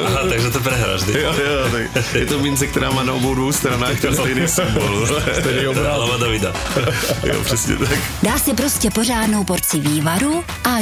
Aha, 0.07 0.19
takže 0.29 0.51
to 0.51 0.59
prehráš, 0.59 1.01
jo, 1.07 1.31
jo, 1.31 1.69
tak 1.93 2.15
je 2.15 2.25
to 2.25 2.39
mince, 2.39 2.67
která 2.67 2.91
má 2.91 3.03
na 3.03 3.13
obou 3.13 3.35
dvou 3.35 3.51
stranách 3.51 3.99
ten 4.01 4.15
stejný 4.15 4.47
symbol. 4.47 5.07
Stejný 5.39 5.73
Hlava 5.73 6.17
Davida. 6.17 6.53
Jo, 7.23 7.43
přesně 7.43 7.77
tak. 7.77 7.99
Dá 8.23 8.39
si 8.39 8.53
prostě 8.53 8.89
pořádnou 8.91 9.43
porci 9.43 9.79
vývaru 9.79 10.43
a 10.63 10.81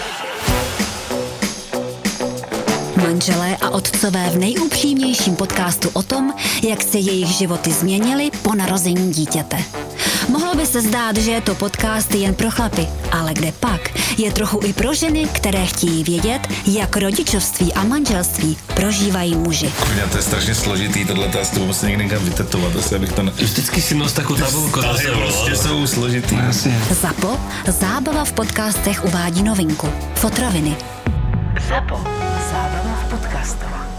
Manželé 3.11 3.57
a 3.61 3.69
otcové 3.69 4.29
v 4.29 4.37
nejupřímnějším 4.37 5.35
podcastu 5.35 5.89
o 5.93 6.03
tom, 6.03 6.33
jak 6.63 6.83
se 6.83 6.97
jejich 6.97 7.27
životy 7.27 7.71
změnily 7.71 8.31
po 8.41 8.55
narození 8.55 9.11
dítěte. 9.11 9.57
Mohlo 10.29 10.55
by 10.55 10.65
se 10.65 10.81
zdát, 10.81 11.17
že 11.17 11.31
je 11.31 11.41
to 11.41 11.55
podcast 11.55 12.15
jen 12.15 12.35
pro 12.35 12.51
chlapy, 12.51 12.87
ale 13.11 13.33
kde 13.33 13.51
pak 13.51 13.99
je 14.17 14.31
trochu 14.31 14.59
i 14.63 14.73
pro 14.73 14.93
ženy, 14.93 15.27
které 15.33 15.65
chtějí 15.65 16.03
vědět, 16.03 16.39
jak 16.65 16.97
rodičovství 16.97 17.73
a 17.73 17.83
manželství 17.83 18.57
prožívají 18.75 19.35
muži. 19.35 19.71
Kurňa, 19.79 20.07
to 20.07 20.17
je 20.17 20.23
strašně 20.23 20.55
složitý, 20.55 21.05
tohle 21.05 21.27
to 21.27 21.41
asi 21.41 21.55
to 21.55 21.65
musím 21.65 21.89
někde 21.89 22.03
někam 22.03 22.23
vytetovat, 22.25 22.75
asi 22.75 22.95
abych 22.95 23.11
to... 23.11 23.23
Ne... 23.23 23.31
vždycky 23.31 23.81
si 23.81 23.95
nos 23.95 24.13
takú 24.13 24.35
tabulku 24.35 24.79
Ale 24.79 24.97
sebou. 24.97 25.19
prostě 25.19 25.55
jsou 25.55 25.87
složitý. 25.87 26.37
ZAPO, 26.91 27.39
zábava 27.67 28.25
v 28.25 28.31
podcastech 28.31 29.05
uvádí 29.05 29.43
novinku. 29.43 29.89
Fotroviny. 30.15 30.75
ZAPO. 31.69 32.20
Zábrná 33.11 33.27
v 33.27 33.27
podcastovách. 33.27 33.90